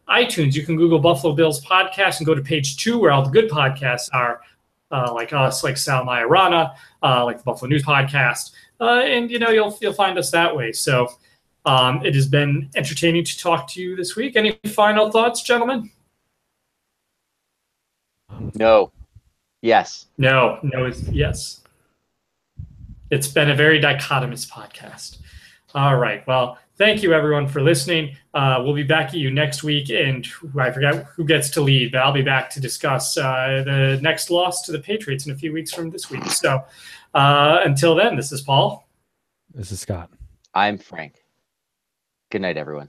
[0.06, 0.52] iTunes.
[0.52, 3.48] You can Google Buffalo Bills podcast and go to page two where all the good
[3.51, 4.43] podcasts are,
[4.90, 8.52] uh, like us, like Sal Maiorana, uh, like the Buffalo News podcast.
[8.82, 10.73] Uh, and, you know, you'll, you'll find us that way.
[10.73, 11.09] So
[11.64, 14.36] um, it has been entertaining to talk to you this week.
[14.36, 15.90] Any final thoughts, gentlemen?
[18.56, 18.93] no,
[19.62, 21.62] yes, No, no, it's yes.
[23.10, 25.18] It's been a very dichotomous podcast.
[25.74, 26.26] All right.
[26.26, 28.16] Well, thank you everyone for listening.
[28.34, 30.26] Uh, we'll be back at you next week, and
[30.58, 34.30] I forgot who gets to lead, but I'll be back to discuss uh, the next
[34.30, 36.24] loss to the Patriots in a few weeks from this week.
[36.26, 36.64] So
[37.14, 38.88] uh, until then, this is Paul.
[39.54, 40.10] This is Scott.
[40.52, 41.22] I'm Frank.
[42.30, 42.88] Good night, everyone.